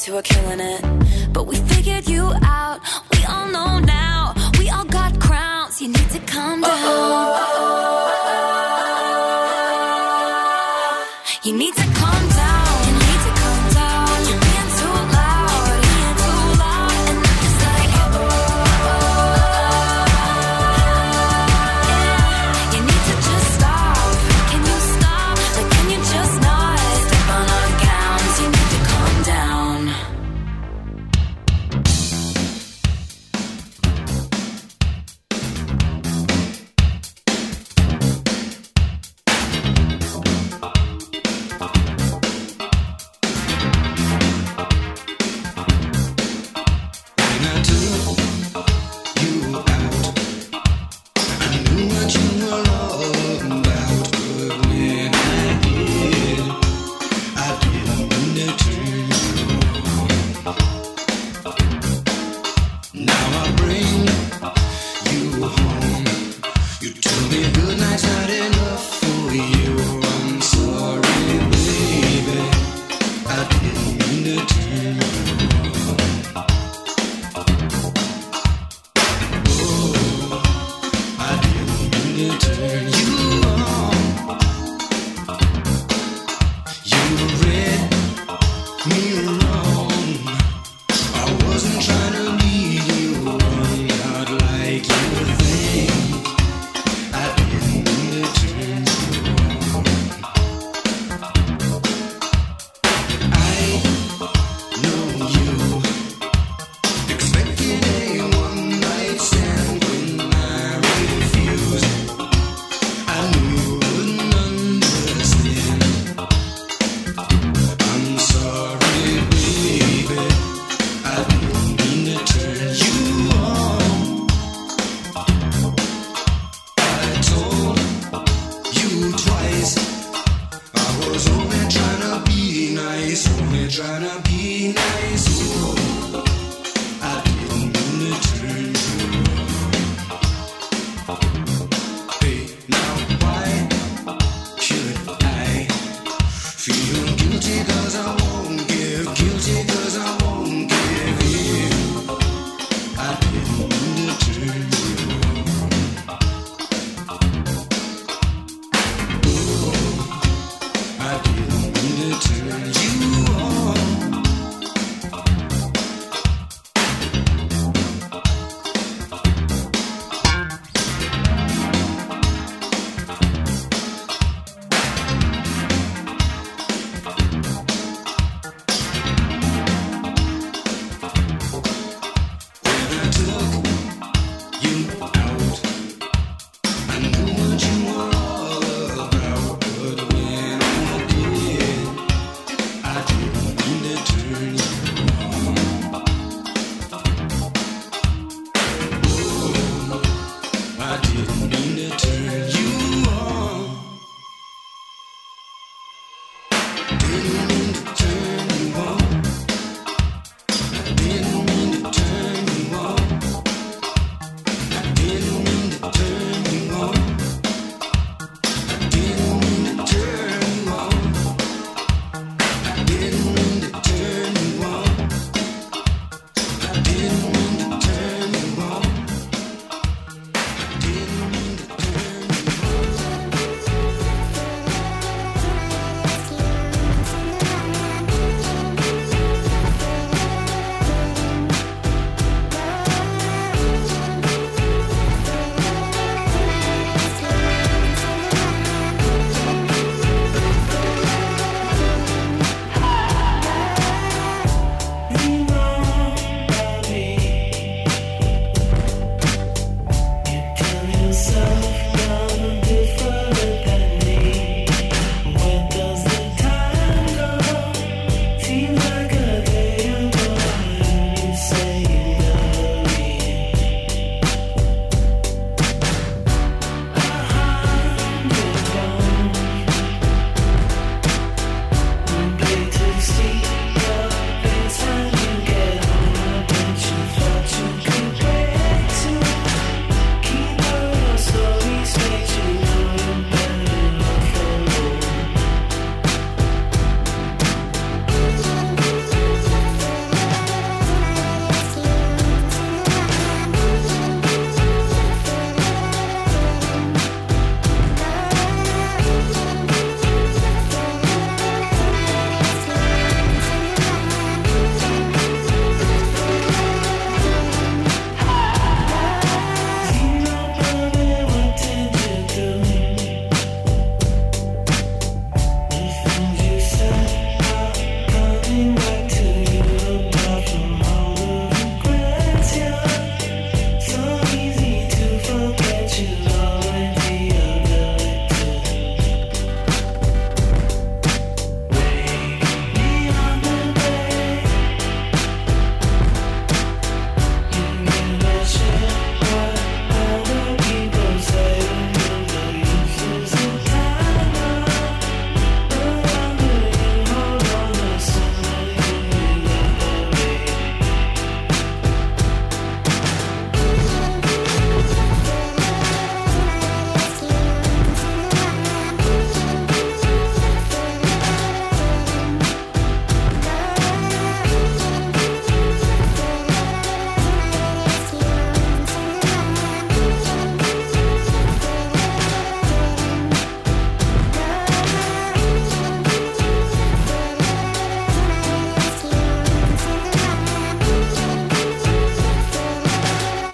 who 0.06 0.18
are 0.18 0.22
killing 0.22 0.60
it. 0.60 0.82
But 1.32 1.48
we 1.48 1.56
figured 1.56 2.08
you 2.10 2.32
out. 2.44 2.80
We 3.12 3.24
all 3.26 3.48
know 3.48 3.80
now. 3.80 4.34
We 4.60 4.70
all 4.70 4.86
got 4.86 5.20
crowns. 5.20 5.82
You 5.82 5.90
need 5.90 6.10
to 6.10 6.20
calm 6.20 6.62
down. 6.62 8.18
You 8.18 8.23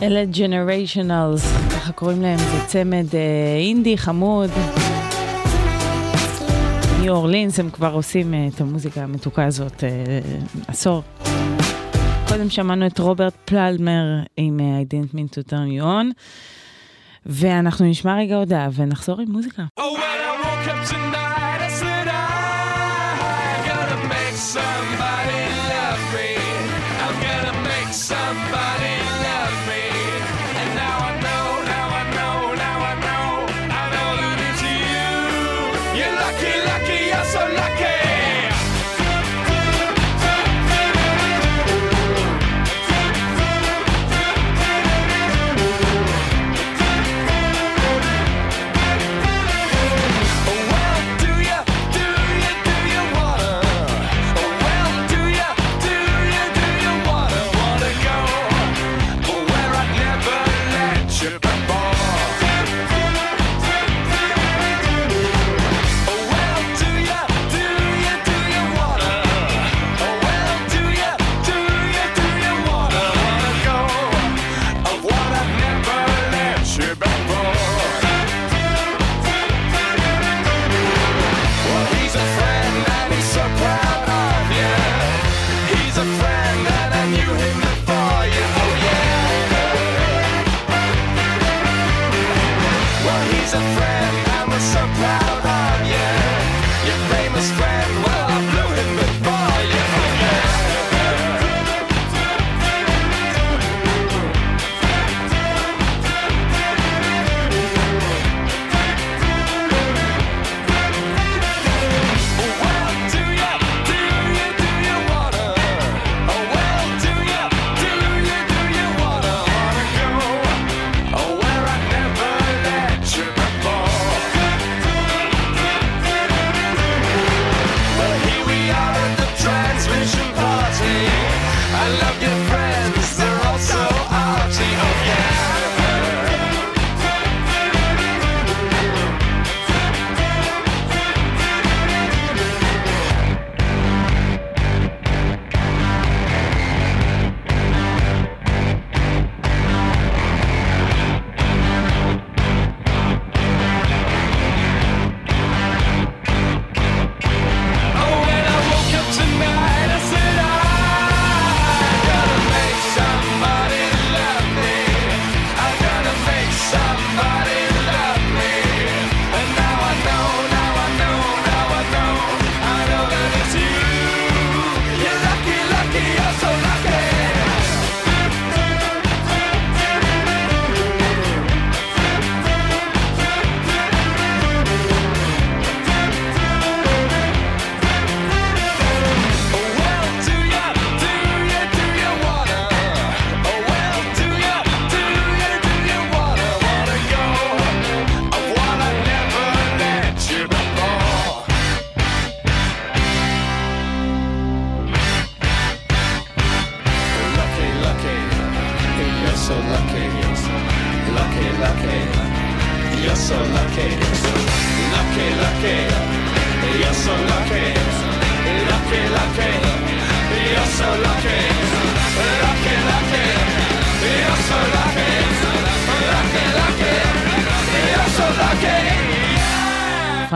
אלה 0.09 0.25
ג'נריישנלס, 0.25 1.53
ככה 1.75 1.91
קוראים 1.91 2.21
להם, 2.21 2.37
זה 2.37 2.65
צמד 2.67 3.05
אה, 3.13 3.57
אינדי 3.59 3.97
חמוד. 3.97 4.49
ניו 7.01 7.15
אורלינס, 7.15 7.59
הם 7.59 7.69
כבר 7.69 7.93
עושים 7.93 8.33
אה, 8.33 8.47
את 8.55 8.61
המוזיקה 8.61 9.03
המתוקה 9.03 9.45
הזאת 9.45 9.83
אה, 9.83 9.89
עשור. 10.67 11.03
קודם 12.27 12.49
שמענו 12.49 12.87
את 12.87 12.99
רוברט 12.99 13.33
פללמר 13.45 14.03
עם 14.37 14.59
I 14.59 14.93
didn't 14.93 15.15
mean 15.15 15.35
to 15.35 15.49
turn 15.49 15.79
you 15.79 15.83
on, 15.83 16.13
ואנחנו 17.25 17.85
נשמע 17.85 18.17
רגע 18.17 18.35
הודעה 18.35 18.69
ונחזור 18.73 19.21
עם 19.21 19.31
מוזיקה. 19.31 19.63
Oh, 19.79 19.81
when 19.81 19.89
I 19.89 20.31
woke 20.43 20.67
up 20.73 20.89
tonight, 20.89 21.61
I 21.61 21.69
said 21.79 22.07
I 22.07 22.21
gotta 23.67 24.07
make 24.07 24.35
somebody 24.35 25.08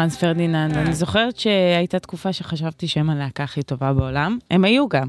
Franz 0.04 0.18
Ferdinand, 0.18 0.78
אני 0.78 0.94
זוכרת 0.94 1.38
שהייתה 1.38 2.00
תקופה 2.00 2.34
שחשבתי 2.34 2.88
שהם 2.88 3.10
הלהקה 3.10 3.44
הכי 3.44 3.64
טובה 3.64 3.94
בעולם, 3.94 4.38
הם 4.52 4.66
היו 4.66 4.88
גם. 4.88 5.08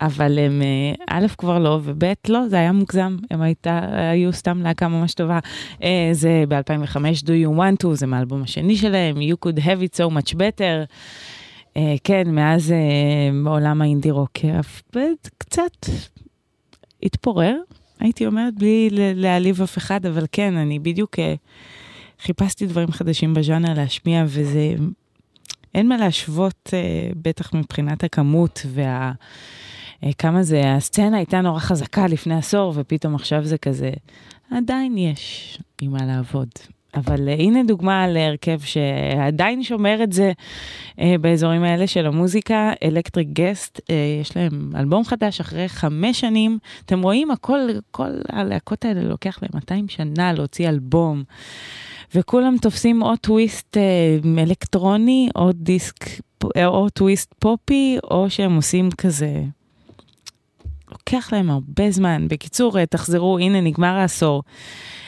אבל 0.00 0.38
הם, 0.38 0.62
אה, 0.62 1.18
א', 1.18 1.26
כבר 1.38 1.58
לא, 1.58 1.80
וב', 1.82 2.04
לא, 2.28 2.48
זה 2.48 2.56
היה 2.56 2.72
מוגזם, 2.72 3.16
הם 3.30 3.42
הייתה, 3.42 3.80
היו 4.10 4.32
סתם 4.32 4.62
להקה 4.62 4.88
ממש 4.88 5.14
טובה. 5.14 5.38
אה, 5.82 6.08
זה 6.12 6.44
ב-2005, 6.48 6.96
Do 6.96 7.28
You 7.28 7.58
Want 7.58 7.86
To, 7.86 7.94
זה 7.94 8.06
מהאלבום 8.06 8.42
השני 8.42 8.76
שלהם, 8.76 9.16
You 9.16 9.46
Could 9.46 9.58
Have 9.58 9.82
It 9.92 10.00
So 10.00 10.10
Much 10.10 10.34
Better. 10.34 10.86
אה, 11.76 11.94
כן, 12.04 12.30
מאז 12.30 12.74
עולם 13.46 13.82
האינדי 13.82 14.10
רוק 14.10 14.38
קצת 15.38 15.86
התפורר, 17.02 17.56
הייתי 18.00 18.26
אומרת, 18.26 18.54
בלי 18.54 18.88
להעליב 18.92 19.62
אף 19.62 19.78
אחד, 19.78 20.06
אבל 20.06 20.24
כן, 20.32 20.56
אני 20.56 20.78
בדיוק 20.78 21.18
חיפשתי 22.22 22.66
דברים 22.66 22.90
חדשים 22.92 23.34
בז'אנר 23.34 23.74
להשמיע, 23.74 24.24
וזה... 24.26 24.74
אין 25.74 25.88
מה 25.88 25.96
להשוות, 25.96 26.70
אה, 26.72 27.10
בטח 27.22 27.54
מבחינת 27.54 28.04
הכמות 28.04 28.66
וה... 28.68 29.12
אה, 30.04 30.10
כמה 30.18 30.42
זה, 30.42 30.74
הסצנה 30.74 31.16
הייתה 31.16 31.40
נורא 31.40 31.60
חזקה 31.60 32.06
לפני 32.06 32.34
עשור, 32.34 32.72
ופתאום 32.76 33.14
עכשיו 33.14 33.44
זה 33.44 33.58
כזה, 33.58 33.90
עדיין 34.50 34.98
יש 34.98 35.58
עם 35.82 35.92
מה 35.92 36.06
לעבוד. 36.06 36.48
אבל 36.94 37.28
uh, 37.28 37.40
הנה 37.40 37.62
דוגמה 37.62 38.08
להרכב 38.08 38.60
שעדיין 38.60 39.62
שומר 39.62 40.02
את 40.02 40.12
זה 40.12 40.32
באזורים 41.20 41.62
האלה 41.62 41.86
של 41.86 42.06
המוזיקה, 42.06 42.72
אלקטריק 42.82 43.28
גסט, 43.32 43.80
יש 44.22 44.36
להם 44.36 44.72
אלבום 44.76 45.04
חדש 45.04 45.40
אחרי 45.40 45.68
חמש 45.68 46.20
שנים. 46.20 46.58
אתם 46.84 47.02
רואים, 47.02 47.30
הכל, 47.30 47.60
כל 47.90 48.10
הלהקות 48.28 48.84
האלה 48.84 49.02
לוקח 49.02 49.38
להם 49.42 49.50
200 49.54 49.88
שנה 49.88 50.32
להוציא 50.32 50.68
אלבום. 50.68 51.24
וכולם 52.14 52.56
תופסים 52.62 53.02
או 53.02 53.16
טוויסט 53.16 53.76
אה, 53.76 54.40
אלקטרוני, 54.40 55.28
או 55.36 55.52
דיסק, 55.52 56.04
או 56.56 56.90
טוויסט 56.90 57.34
פופי, 57.38 57.98
או 58.10 58.30
שהם 58.30 58.56
עושים 58.56 58.90
כזה 58.90 59.42
לוקח 60.92 61.32
להם 61.32 61.50
הרבה 61.50 61.90
זמן. 61.90 62.28
בקיצור, 62.28 62.78
אה, 62.78 62.86
תחזרו, 62.86 63.38
הנה 63.38 63.60
נגמר 63.60 63.94
העשור. 63.94 64.42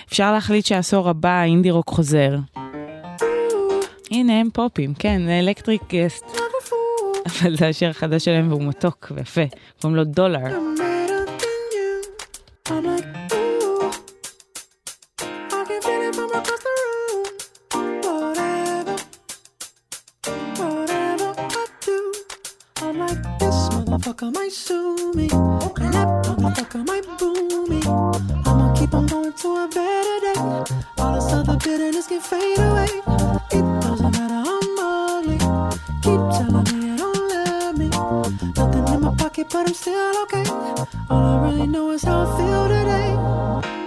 אפשר 0.08 0.32
להחליט 0.32 0.66
שהעשור 0.66 1.08
הבא 1.08 1.28
האינדי 1.28 1.70
רוק 1.70 1.90
חוזר. 1.90 2.36
הנה 4.10 4.40
הם 4.40 4.48
פופים, 4.52 4.94
כן, 4.94 5.28
Electric 5.28 5.82
Guest. 5.88 6.24
אבל 7.26 7.56
זה 7.56 7.68
השיר 7.68 7.90
החדש 7.90 8.24
שלהם 8.24 8.48
והוא 8.48 8.62
מתוק 8.62 9.12
ויפה, 9.14 9.42
קוראים 9.80 9.96
לו 9.96 10.04
דולר. 10.04 10.40
I'm 12.68 13.13
motherfucker 24.14 24.34
might 24.34 24.52
sue 24.52 25.12
me, 25.14 25.28
and 25.30 25.94
that 25.94 26.24
motherfucker 26.24 26.86
might 26.86 27.18
boo 27.18 27.66
me. 27.66 27.80
I'ma 28.46 28.74
keep 28.74 28.94
on 28.94 29.06
going 29.06 29.32
to 29.32 29.48
a 29.56 29.68
better 29.68 30.20
day. 30.20 30.74
All 30.98 31.14
this 31.14 31.32
other 31.32 31.56
bitterness 31.56 32.06
can 32.06 32.20
fade 32.20 32.58
away. 32.58 32.88
It 33.50 33.80
doesn't 33.82 34.12
matter, 34.12 34.42
I'm 34.46 34.78
ugly. 34.78 35.38
Keep 36.02 36.20
telling 36.36 36.80
me 36.80 36.86
you 36.86 36.96
don't 36.96 37.28
love 37.28 37.78
me. 37.78 37.88
Nothing 38.56 38.94
in 38.94 39.00
my 39.00 39.14
pocket, 39.16 39.46
but 39.50 39.66
I'm 39.68 39.74
still 39.74 40.22
okay. 40.22 40.44
All 41.10 41.24
I 41.24 41.50
really 41.50 41.66
know 41.66 41.90
is 41.90 42.04
how 42.04 42.22
I 42.22 42.36
feel 42.36 42.68
today. 42.68 43.83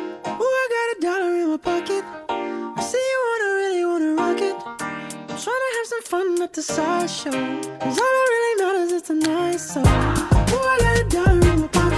Trying 5.43 5.55
to 5.55 5.77
have 5.77 5.87
some 5.87 6.01
fun 6.01 6.41
at 6.41 6.53
the 6.53 6.63
sideshow. 6.63 7.31
Cause 7.31 7.99
all 7.99 8.13
that 8.17 8.27
really 8.33 8.63
matters 8.63 8.91
is 8.91 9.01
tonight, 9.03 9.57
so. 9.57 9.81
Ooh, 9.81 9.83
I 9.83 10.77
got 10.81 10.99
a 10.99 11.09
dollar 11.09 11.53
in 11.53 11.61
my 11.61 11.67
pocket. 11.67 11.96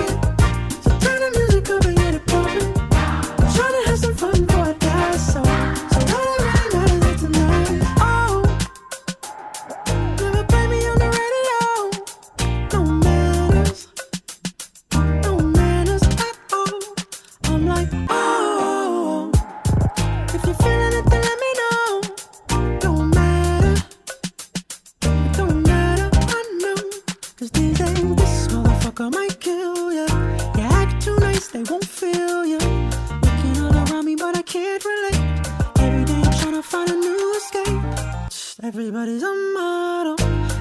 Everybody's 38.70 39.24
a 39.24 39.34
model. 39.56 40.16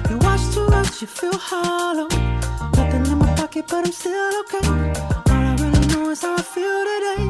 You 0.09 0.17
watch 0.17 0.41
too 0.51 0.67
much, 0.67 0.99
you 0.99 1.05
feel 1.05 1.37
hollow. 1.37 2.07
Nothing 2.75 3.05
in 3.05 3.19
my 3.19 3.35
pocket, 3.35 3.65
but 3.67 3.85
I'm 3.85 3.91
still 3.91 4.39
okay. 4.39 4.67
All 4.67 5.43
I 5.51 5.55
really 5.59 5.85
know 5.93 6.09
is 6.09 6.23
how 6.23 6.35
I 6.35 6.41
feel 6.41 6.85
today. 6.89 7.28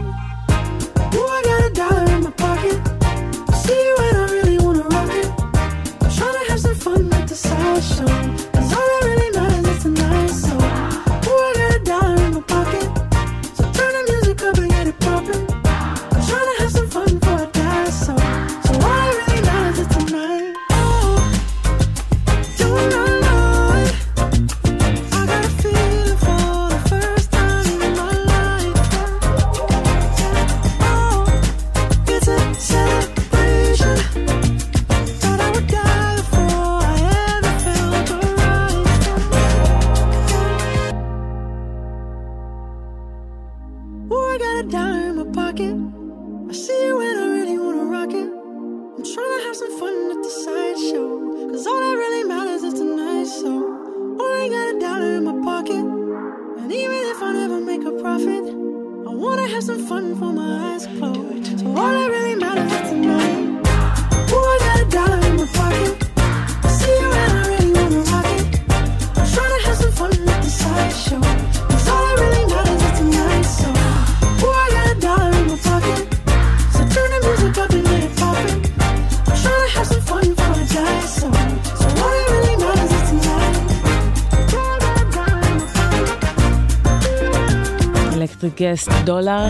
גסט, 88.61 88.91
דולר, 89.03 89.47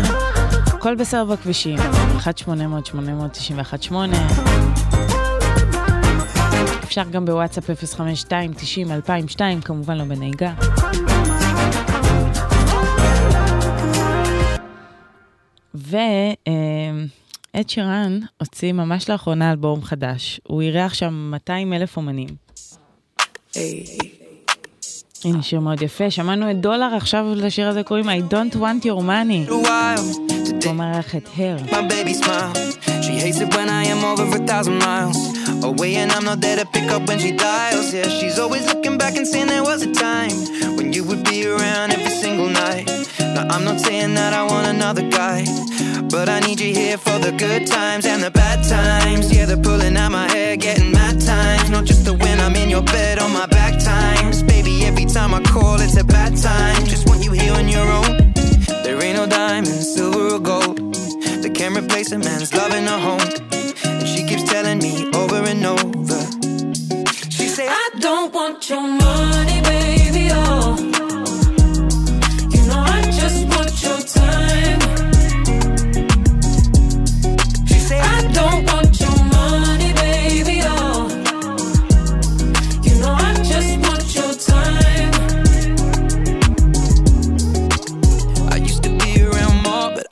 הכל 0.65 0.95
בסדר 0.95 1.23
בכבישים, 1.23 1.79
1-800-891-8. 3.89 3.93
אפשר 6.83 7.03
גם 7.11 7.25
בוואטסאפ 7.25 7.69
052-90-2002, 7.99 9.41
כמובן 9.65 9.97
לא 9.97 10.03
בנהיגה. 10.03 10.53
ואד 15.73 17.67
שירן 17.67 18.19
הוציא 18.39 18.73
ממש 18.73 19.09
לאחרונה 19.09 19.51
אלבום 19.51 19.83
חדש. 19.83 20.41
הוא 20.47 20.61
אירח 20.61 20.93
שם 20.93 21.13
200 21.31 21.73
אלף 21.73 21.97
אומנים. 21.97 22.29
הנה 25.24 25.42
שיר 25.42 25.60
מאוד 25.60 25.82
יפה, 25.82 26.10
שמענו 26.10 26.50
את 26.50 26.60
דולר, 26.60 26.94
עכשיו 26.96 27.24
לשיר 27.36 27.68
הזה 27.68 27.82
קוראים 27.82 28.08
I 28.08 28.32
don't 28.32 28.54
want 28.54 28.84
your 28.84 29.00
money. 29.00 29.52
הוא 30.64 30.74
מארח 30.74 31.14
את 31.14 31.28
הר. 31.36 31.56
My 31.70 31.92
baby 31.92 32.14
smile. 32.14 32.54
She 33.02 33.14
hates 33.24 33.40
it 33.40 33.54
when 33.54 33.68
I 33.68 33.84
am 33.94 34.00
over 34.10 34.26
a 34.40 34.46
thousand 34.50 34.78
miles 34.78 35.18
away, 35.70 35.92
and 36.02 36.10
I'm 36.14 36.24
not 36.30 36.40
there 36.44 36.58
to 36.62 36.66
pick 36.74 36.88
up 36.94 37.02
when 37.08 37.18
she 37.24 37.32
dials. 37.32 37.86
Yeah, 37.92 38.08
she's 38.18 38.38
always 38.42 38.64
looking 38.70 38.96
back 39.02 39.14
and 39.18 39.26
saying 39.32 39.48
there 39.56 39.66
was 39.72 39.80
a 39.90 39.92
time 40.08 40.36
when 40.76 40.86
you 40.96 41.02
would 41.08 41.22
be 41.32 41.38
around 41.52 41.88
every 41.96 42.14
single 42.24 42.50
night. 42.64 42.86
Now 43.39 43.55
I'm 43.55 43.63
not 43.63 43.79
saying 43.79 44.15
that 44.15 44.33
I 44.33 44.43
want 44.43 44.67
another 44.67 45.09
guy, 45.09 45.45
but 46.11 46.27
I 46.27 46.41
need 46.41 46.59
you 46.59 46.73
here 46.73 46.97
for 46.97 47.17
the 47.19 47.31
good 47.31 47.67
times 47.67 48.05
and 48.05 48.21
the 48.21 48.31
bad 48.31 48.67
times. 48.67 49.31
Yeah, 49.31 49.45
they're 49.45 49.55
pulling 49.55 49.95
out 49.95 50.11
my 50.11 50.27
hair, 50.29 50.57
getting 50.57 50.91
mad 50.91 51.21
times. 51.21 51.69
Not 51.69 51.85
just 51.85 52.03
the 52.03 52.13
when 52.13 52.37
I'm 52.41 52.53
in 52.57 52.69
your 52.69 52.81
bed 52.81 53.17
on 53.17 53.31
my 53.31 53.45
back 53.45 53.79
times, 53.81 54.43
baby. 54.43 54.83
Every 54.83 55.05
time 55.05 55.33
I 55.33 55.41
call, 55.41 55.79
it's 55.79 55.95
a 55.95 56.03
bad 56.03 56.35
time. 56.35 56.85
Just 56.85 57.07
want 57.07 57.23
you 57.23 57.31
here 57.31 57.53
on 57.53 57.69
your 57.69 57.87
own. 57.87 58.33
There 58.83 59.01
ain't 59.01 59.15
no 59.15 59.25
diamonds, 59.25 59.93
silver 59.93 60.35
or 60.35 60.39
gold 60.39 60.93
that 61.41 61.53
can 61.55 61.77
replace 61.77 62.11
a 62.11 62.19
man's 62.19 62.53
love 62.53 62.73
in 62.73 62.85
a 62.87 62.99
home. 62.99 63.29
And 63.85 64.07
she 64.07 64.25
keeps 64.27 64.43
telling 64.51 64.79
me 64.79 65.09
over 65.13 65.37
and 65.47 65.65
over. 65.65 66.21
She 67.29 67.47
say, 67.47 67.67
I 67.69 67.89
don't 67.99 68.33
want 68.33 68.69
your 68.69 68.81
money, 68.81 69.61
baby. 69.61 70.27
Oh, 70.33 70.98
time. 74.13 74.88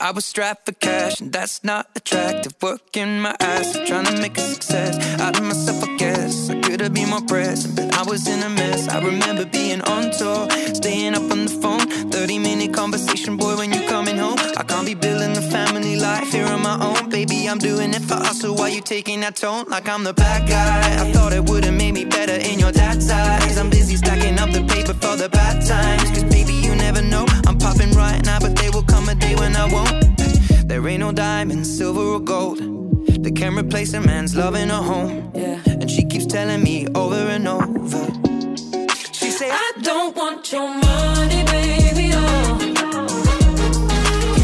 I 0.00 0.12
was 0.12 0.24
strapped 0.24 0.64
for 0.66 0.72
cash, 0.72 1.20
and 1.20 1.32
that's 1.32 1.64
not 1.64 1.88
attractive. 1.96 2.54
Working 2.62 3.20
my 3.20 3.34
ass, 3.40 3.76
trying 3.86 4.04
to 4.06 4.20
make 4.20 4.38
a 4.38 4.40
success 4.40 4.94
out 5.20 5.36
of 5.36 5.44
myself, 5.44 5.82
I 5.82 5.96
guess. 5.96 6.50
I 6.50 6.60
could 6.60 6.80
have 6.80 6.94
been 6.94 7.10
more 7.10 7.22
present, 7.22 7.74
but 7.74 7.92
I 7.94 8.04
was 8.04 8.28
in 8.28 8.40
a 8.44 8.48
mess. 8.48 8.88
I 8.88 9.00
remember 9.00 9.44
being 9.44 9.80
on 9.82 10.12
tour, 10.12 10.48
staying 10.74 11.14
up 11.14 11.28
on 11.32 11.46
the 11.46 11.58
phone. 11.62 12.10
30 12.10 12.38
minute 12.38 12.72
conversation, 12.72 13.36
boy, 13.36 13.56
when 13.56 13.72
you 13.72 13.88
coming 13.88 14.16
home. 14.16 14.38
I 14.56 14.62
can't 14.62 14.86
be 14.86 14.94
building 14.94 15.36
a 15.36 15.42
family 15.42 15.96
life 15.96 16.30
here 16.30 16.46
on 16.46 16.62
my 16.62 16.78
own. 16.80 17.10
Baby, 17.10 17.48
I'm 17.48 17.58
doing 17.58 17.92
it 17.92 18.02
for 18.02 18.14
us, 18.14 18.40
so 18.40 18.52
why 18.52 18.68
you 18.68 18.80
taking 18.80 19.20
that 19.20 19.34
tone? 19.34 19.64
Like 19.68 19.88
I'm 19.88 20.04
the 20.04 20.14
bad 20.14 20.48
guy. 20.48 21.02
I 21.02 21.12
thought 21.12 21.32
it 21.32 21.44
would 21.50 21.64
have 21.64 21.74
made 21.74 21.92
me 21.92 22.04
better 22.04 22.34
in 22.34 22.60
your 22.60 22.70
dad's 22.70 23.10
eyes. 23.10 23.58
I'm 23.58 23.68
busy 23.68 23.96
stacking 23.96 24.38
up 24.38 24.50
the 24.50 24.62
paper 24.62 24.94
for 24.94 25.16
the 25.16 25.28
bad 25.28 25.66
times, 25.66 26.10
cause 26.10 26.24
baby, 26.24 26.54
you 26.54 26.74
never 26.76 27.02
know 27.02 27.27
Popping 27.58 27.92
right 27.92 28.24
now, 28.24 28.38
but 28.40 28.56
there 28.56 28.70
will 28.72 28.82
come 28.82 29.08
a 29.08 29.14
day 29.14 29.34
when 29.34 29.56
I 29.56 29.66
won't. 29.72 30.18
There 30.68 30.86
ain't 30.86 31.00
no 31.00 31.12
diamond, 31.12 31.66
silver, 31.66 32.00
or 32.00 32.20
gold 32.20 32.58
that 33.06 33.34
can 33.36 33.56
replace 33.56 33.92
a 33.94 34.00
man's 34.00 34.36
love 34.36 34.54
in 34.54 34.70
a 34.70 34.82
home. 34.82 35.30
Yeah. 35.34 35.60
And 35.66 35.90
she 35.90 36.04
keeps 36.04 36.26
telling 36.26 36.62
me 36.62 36.86
over 36.94 37.16
and 37.16 37.48
over. 37.48 38.06
She 39.12 39.30
say, 39.30 39.50
I 39.50 39.72
don't 39.82 40.14
want 40.16 40.52
your 40.52 40.68
money, 40.68 41.44
baby. 41.44 42.10
Oh. 42.14 42.58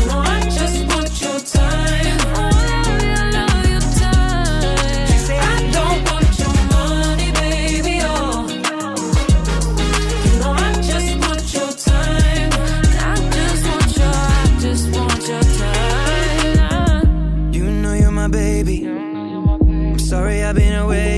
know, 0.09 0.21
I 0.21 0.41
just 0.45 0.87
want 0.87 1.21
your 1.21 1.39
time. 1.41 1.74
Sorry 20.15 20.45
I've 20.45 20.55
been 20.55 20.75
away. 20.75 21.14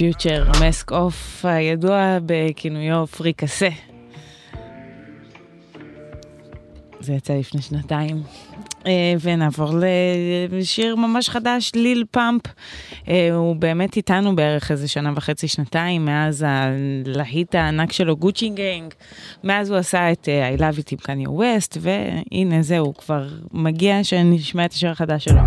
Future, 0.00 0.50
Mask 0.60 0.92
Off, 0.92 1.44
הידוע 1.44 2.18
בכינויו 2.26 3.06
Percocet. 3.06 3.68
זה 7.00 7.12
יצא 7.12 7.34
לפני 7.34 7.62
שנתיים. 7.62 8.22
אה, 8.86 9.14
ונעבור 9.20 9.70
לשיר 10.50 10.96
ממש 10.96 11.28
חדש, 11.28 11.72
Lil 11.74 12.04
Pump. 12.10 12.42
אה, 13.08 13.34
הוא 13.34 13.56
באמת 13.56 13.96
איתנו 13.96 14.36
בערך 14.36 14.70
איזה 14.70 14.88
שנה 14.88 15.12
וחצי, 15.16 15.48
שנתיים, 15.48 16.04
מאז 16.04 16.44
הלהיט 16.48 17.54
הענק 17.54 17.92
שלו, 17.92 18.16
Gucci 18.16 18.48
Gang. 18.48 18.94
מאז 19.44 19.70
הוא 19.70 19.78
עשה 19.78 20.12
את 20.12 20.28
אה, 20.28 20.54
I 20.54 20.58
Love 20.58 20.78
It 20.78 20.88
עם 20.92 20.98
Kanye 20.98 21.30
West, 21.30 21.76
והנה 21.80 22.62
זהו, 22.62 22.94
כבר 22.94 23.28
מגיע 23.52 24.04
שנשמע 24.04 24.64
את 24.64 24.72
השיר 24.72 24.90
החדש 24.90 25.24
שלו. 25.24 25.40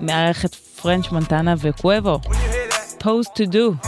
מארח 0.00 0.44
את 0.44 0.54
פרנץ' 0.54 1.12
מונטנה 1.12 1.54
וקוובו. 1.58 2.18
Pose 2.98 3.28
to 3.36 3.46
do. 3.46 3.78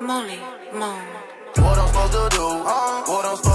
Molly, 0.00 0.38
mom. 0.72 1.06
What 1.56 1.78
I'm 1.78 1.88
supposed 1.88 2.12
to 2.12 2.36
do? 2.36 2.44
What 2.44 3.24
I'm 3.24 3.47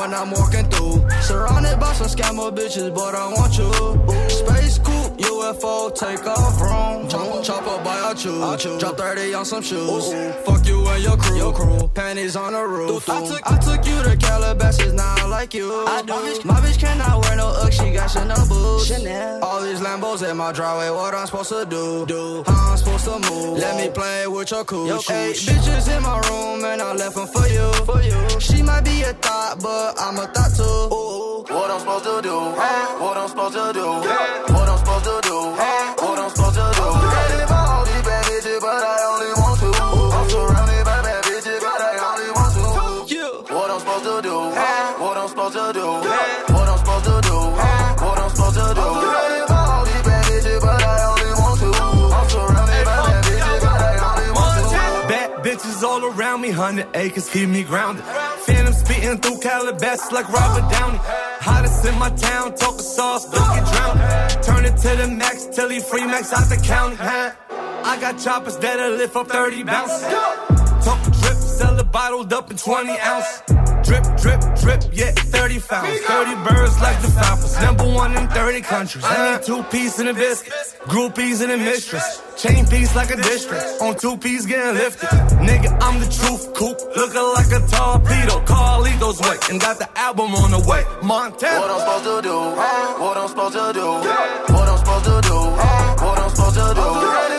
when 0.00 0.14
I'm 0.14 0.30
walking 0.30 0.66
through. 0.72 0.96
Surrounded 1.20 1.78
by 1.78 1.92
some 1.92 2.06
scammer 2.08 2.50
bitches, 2.56 2.90
but 2.94 3.14
I 3.14 3.26
want 3.36 3.52
you. 3.58 3.70
Space 4.40 4.78
coupe, 4.78 4.99
UFO, 5.20 5.94
take 5.94 6.26
off 6.26 6.58
from. 6.58 7.08
Chop, 7.08 7.44
chopper 7.44 7.84
by 7.84 7.98
our 8.00 8.14
choose. 8.14 8.80
Drop 8.80 8.96
30 8.96 9.34
on 9.34 9.44
some 9.44 9.62
shoes. 9.62 10.12
Fuck 10.44 10.66
you 10.66 10.86
and 10.88 11.02
your 11.02 11.16
crew. 11.16 11.36
Your 11.36 11.52
crew. 11.52 11.88
Panties 11.94 12.36
on 12.36 12.52
the 12.52 12.62
roof. 12.62 13.08
I 13.08 13.26
took, 13.26 13.52
I 13.52 13.58
took 13.58 13.86
you 13.86 14.02
to 14.02 14.16
Calabasas, 14.16 14.92
now 14.94 15.14
I 15.18 15.26
like 15.26 15.52
you. 15.54 15.70
I 15.86 16.02
do. 16.02 16.12
My 16.44 16.60
bitch 16.60 16.78
cannot 16.78 17.24
wear 17.24 17.36
no 17.36 17.48
Ugg, 17.48 17.72
she 17.72 17.92
got 17.92 18.10
Chanel 18.10 18.48
boots. 18.48 18.86
Chanel. 18.86 19.44
All 19.44 19.60
these 19.62 19.80
Lambos 19.80 20.28
in 20.28 20.36
my 20.36 20.52
driveway, 20.52 20.90
what 20.90 21.14
I'm 21.14 21.26
supposed 21.26 21.50
to 21.50 21.66
do? 21.66 22.06
Do 22.06 22.42
how 22.46 22.72
I'm 22.72 22.78
supposed 22.78 23.04
to 23.04 23.18
move? 23.30 23.58
Let 23.58 23.76
me 23.76 23.90
play 23.92 24.26
with 24.26 24.50
your 24.50 24.64
cooch. 24.64 25.06
Hey, 25.06 25.32
bitches 25.32 25.94
in 25.94 26.02
my 26.02 26.18
room, 26.28 26.64
and 26.64 26.80
I 26.80 26.94
left 26.94 27.16
them 27.16 27.26
for 27.26 27.46
you. 27.46 27.72
For 27.84 28.02
you. 28.02 28.40
She 28.40 28.62
might 28.62 28.84
be 28.84 29.02
a 29.02 29.12
thought, 29.14 29.60
but 29.60 30.00
I'm 30.00 30.16
a 30.18 30.26
thought 30.26 30.54
too. 30.56 31.52
What 31.52 31.70
I'm 31.70 31.80
supposed 31.80 32.04
to 32.04 32.22
do? 32.22 32.36
What 32.36 33.16
I'm 33.16 33.28
supposed 33.28 33.54
to 33.54 33.72
do? 33.72 33.86
What 33.86 34.29
hundred 56.60 56.88
acres 56.94 57.26
keep 57.30 57.48
me 57.48 57.62
grounded. 57.64 58.04
Phantom 58.44 58.74
spitting 58.74 59.16
through 59.18 59.38
Calabasas 59.40 60.12
like 60.12 60.28
Robert 60.28 60.70
Downey. 60.70 60.98
Hottest 61.40 61.86
in 61.86 61.98
my 61.98 62.10
town, 62.10 62.54
talking 62.54 62.80
sauce, 62.80 63.24
don't 63.30 63.50
get 63.56 63.64
drowned. 63.72 64.44
Turn 64.44 64.64
it 64.66 64.76
to 64.76 64.90
the 65.00 65.08
max 65.08 65.46
till 65.46 65.72
you 65.72 65.80
free 65.80 66.04
max 66.04 66.34
out 66.34 66.48
the 66.50 66.60
county. 66.62 66.96
I 67.00 67.98
got 67.98 68.18
choppers 68.18 68.58
that'll 68.58 68.96
lift 68.96 69.16
up 69.16 69.28
30 69.28 69.62
bounces. 69.62 70.02
Talk 70.84 71.00
sell 71.60 71.78
it 71.78 71.92
bottled 71.92 72.32
up 72.32 72.50
in 72.50 72.56
20 72.56 72.98
ounce. 73.12 73.42
Drip, 73.86 74.04
drip, 74.22 74.40
drip, 74.62 74.82
yeah, 74.92 75.12
30 75.12 75.58
founds. 75.58 76.00
30 76.00 76.34
birds 76.48 76.76
like 76.80 76.98
the 77.02 77.08
Falcons. 77.08 77.60
Number 77.60 77.84
one 77.84 78.16
in 78.16 78.28
30 78.28 78.60
countries. 78.62 79.04
I 79.06 79.14
need 79.36 79.42
two 79.44 79.62
piece 79.64 79.98
in 79.98 80.08
a 80.08 80.14
biscuit. 80.14 80.52
Groupies 80.92 81.42
in 81.44 81.50
a 81.50 81.56
mistress. 81.56 82.06
Chain 82.42 82.66
piece 82.66 82.94
like 82.94 83.10
a 83.10 83.16
district. 83.16 83.64
On 83.82 83.94
two 83.96 84.16
piece 84.16 84.46
getting 84.46 84.74
lifted. 84.74 85.08
Nigga, 85.48 85.70
I'm 85.82 86.00
the 86.00 86.08
truth, 86.18 86.54
coop. 86.54 86.78
Looking 86.96 87.26
like 87.38 87.50
a 87.58 87.60
torpedo. 87.74 88.34
Carlito's 88.50 89.20
way. 89.20 89.36
And 89.50 89.60
got 89.60 89.78
the 89.78 89.88
album 89.98 90.34
on 90.34 90.50
the 90.50 90.62
way. 90.70 90.82
Montana. 91.02 91.60
What 91.60 91.70
I'm 91.70 91.80
supposed 91.80 92.04
to 92.04 92.28
do? 92.28 92.36
What 93.02 93.16
I'm 93.16 93.28
supposed 93.28 93.56
to 93.60 93.72
do? 93.78 93.86
What 94.54 94.68
I'm 94.72 94.78
supposed 94.78 95.04
to 95.04 95.16
do? 95.28 95.38
What 96.04 96.18
I'm 96.18 96.30
supposed 96.30 96.56
to 96.56 96.74
do? 96.74 97.29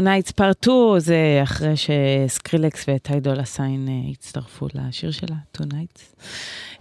Nights 0.00 0.32
Part 0.40 0.64
2, 0.64 0.98
זה 0.98 1.40
אחרי 1.42 1.74
שסקרילקס 1.76 2.84
וטי 2.88 3.20
דולה 3.20 3.44
סיין 3.44 3.88
אה, 3.88 4.10
הצטרפו 4.10 4.66
לשיר 4.74 5.10
שלה, 5.10 5.36
Two 5.56 5.64
Nights. 5.64 6.24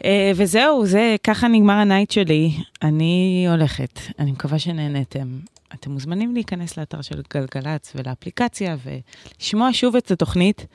אה, 0.06 0.32
וזהו, 0.36 0.86
זה, 0.86 1.16
ככה 1.24 1.48
נגמר 1.48 1.74
הנייט 1.74 2.12
שלי. 2.12 2.52
אני 2.82 3.46
הולכת, 3.50 4.00
אני 4.20 4.32
מקווה 4.32 4.60
שנהנתם. 4.60 5.40
אתם 5.74 5.92
מוזמנים 5.92 6.34
להיכנס 6.34 6.78
לאתר 6.78 7.02
של 7.02 7.22
גלגלצ 7.34 7.94
ולאפליקציה 7.96 8.78
ולשמוע 8.84 9.70
שוב 9.74 9.96
את 9.96 10.12
התוכנית. 10.12 10.66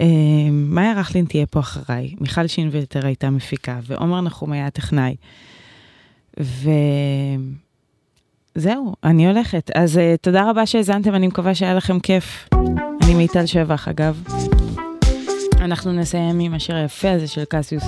אה, 0.00 0.06
מאיה 0.52 1.00
רכלין 1.00 1.24
תהיה 1.24 1.46
פה 1.46 1.60
אחריי, 1.60 2.14
מיכל 2.20 2.46
שינווטר 2.46 3.06
הייתה 3.06 3.30
מפיקה, 3.30 3.80
ועומר 3.86 4.20
נחום 4.20 4.52
היה 4.52 4.66
הטכנאי. 4.66 5.16
ו... 6.40 6.70
זהו, 8.58 8.94
אני 9.04 9.26
הולכת. 9.26 9.70
אז 9.74 9.96
uh, 9.96 10.00
תודה 10.20 10.50
רבה 10.50 10.66
שהאזנתם, 10.66 11.14
אני 11.14 11.26
מקווה 11.26 11.54
שהיה 11.54 11.74
לכם 11.74 12.00
כיף. 12.00 12.48
אני 13.02 13.14
מיטל 13.14 13.46
שבח, 13.46 13.88
אגב. 13.88 14.22
אנחנו 15.60 15.92
נסיים 15.92 16.38
עם 16.40 16.54
השיר 16.54 16.76
היפה 16.76 17.10
הזה 17.10 17.26
של 17.26 17.44
קסיוס. 17.44 17.84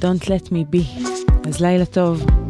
Don't 0.00 0.24
let 0.24 0.48
me 0.48 0.74
be. 0.74 1.08
אז 1.48 1.60
לילה 1.60 1.86
טוב. 1.86 2.43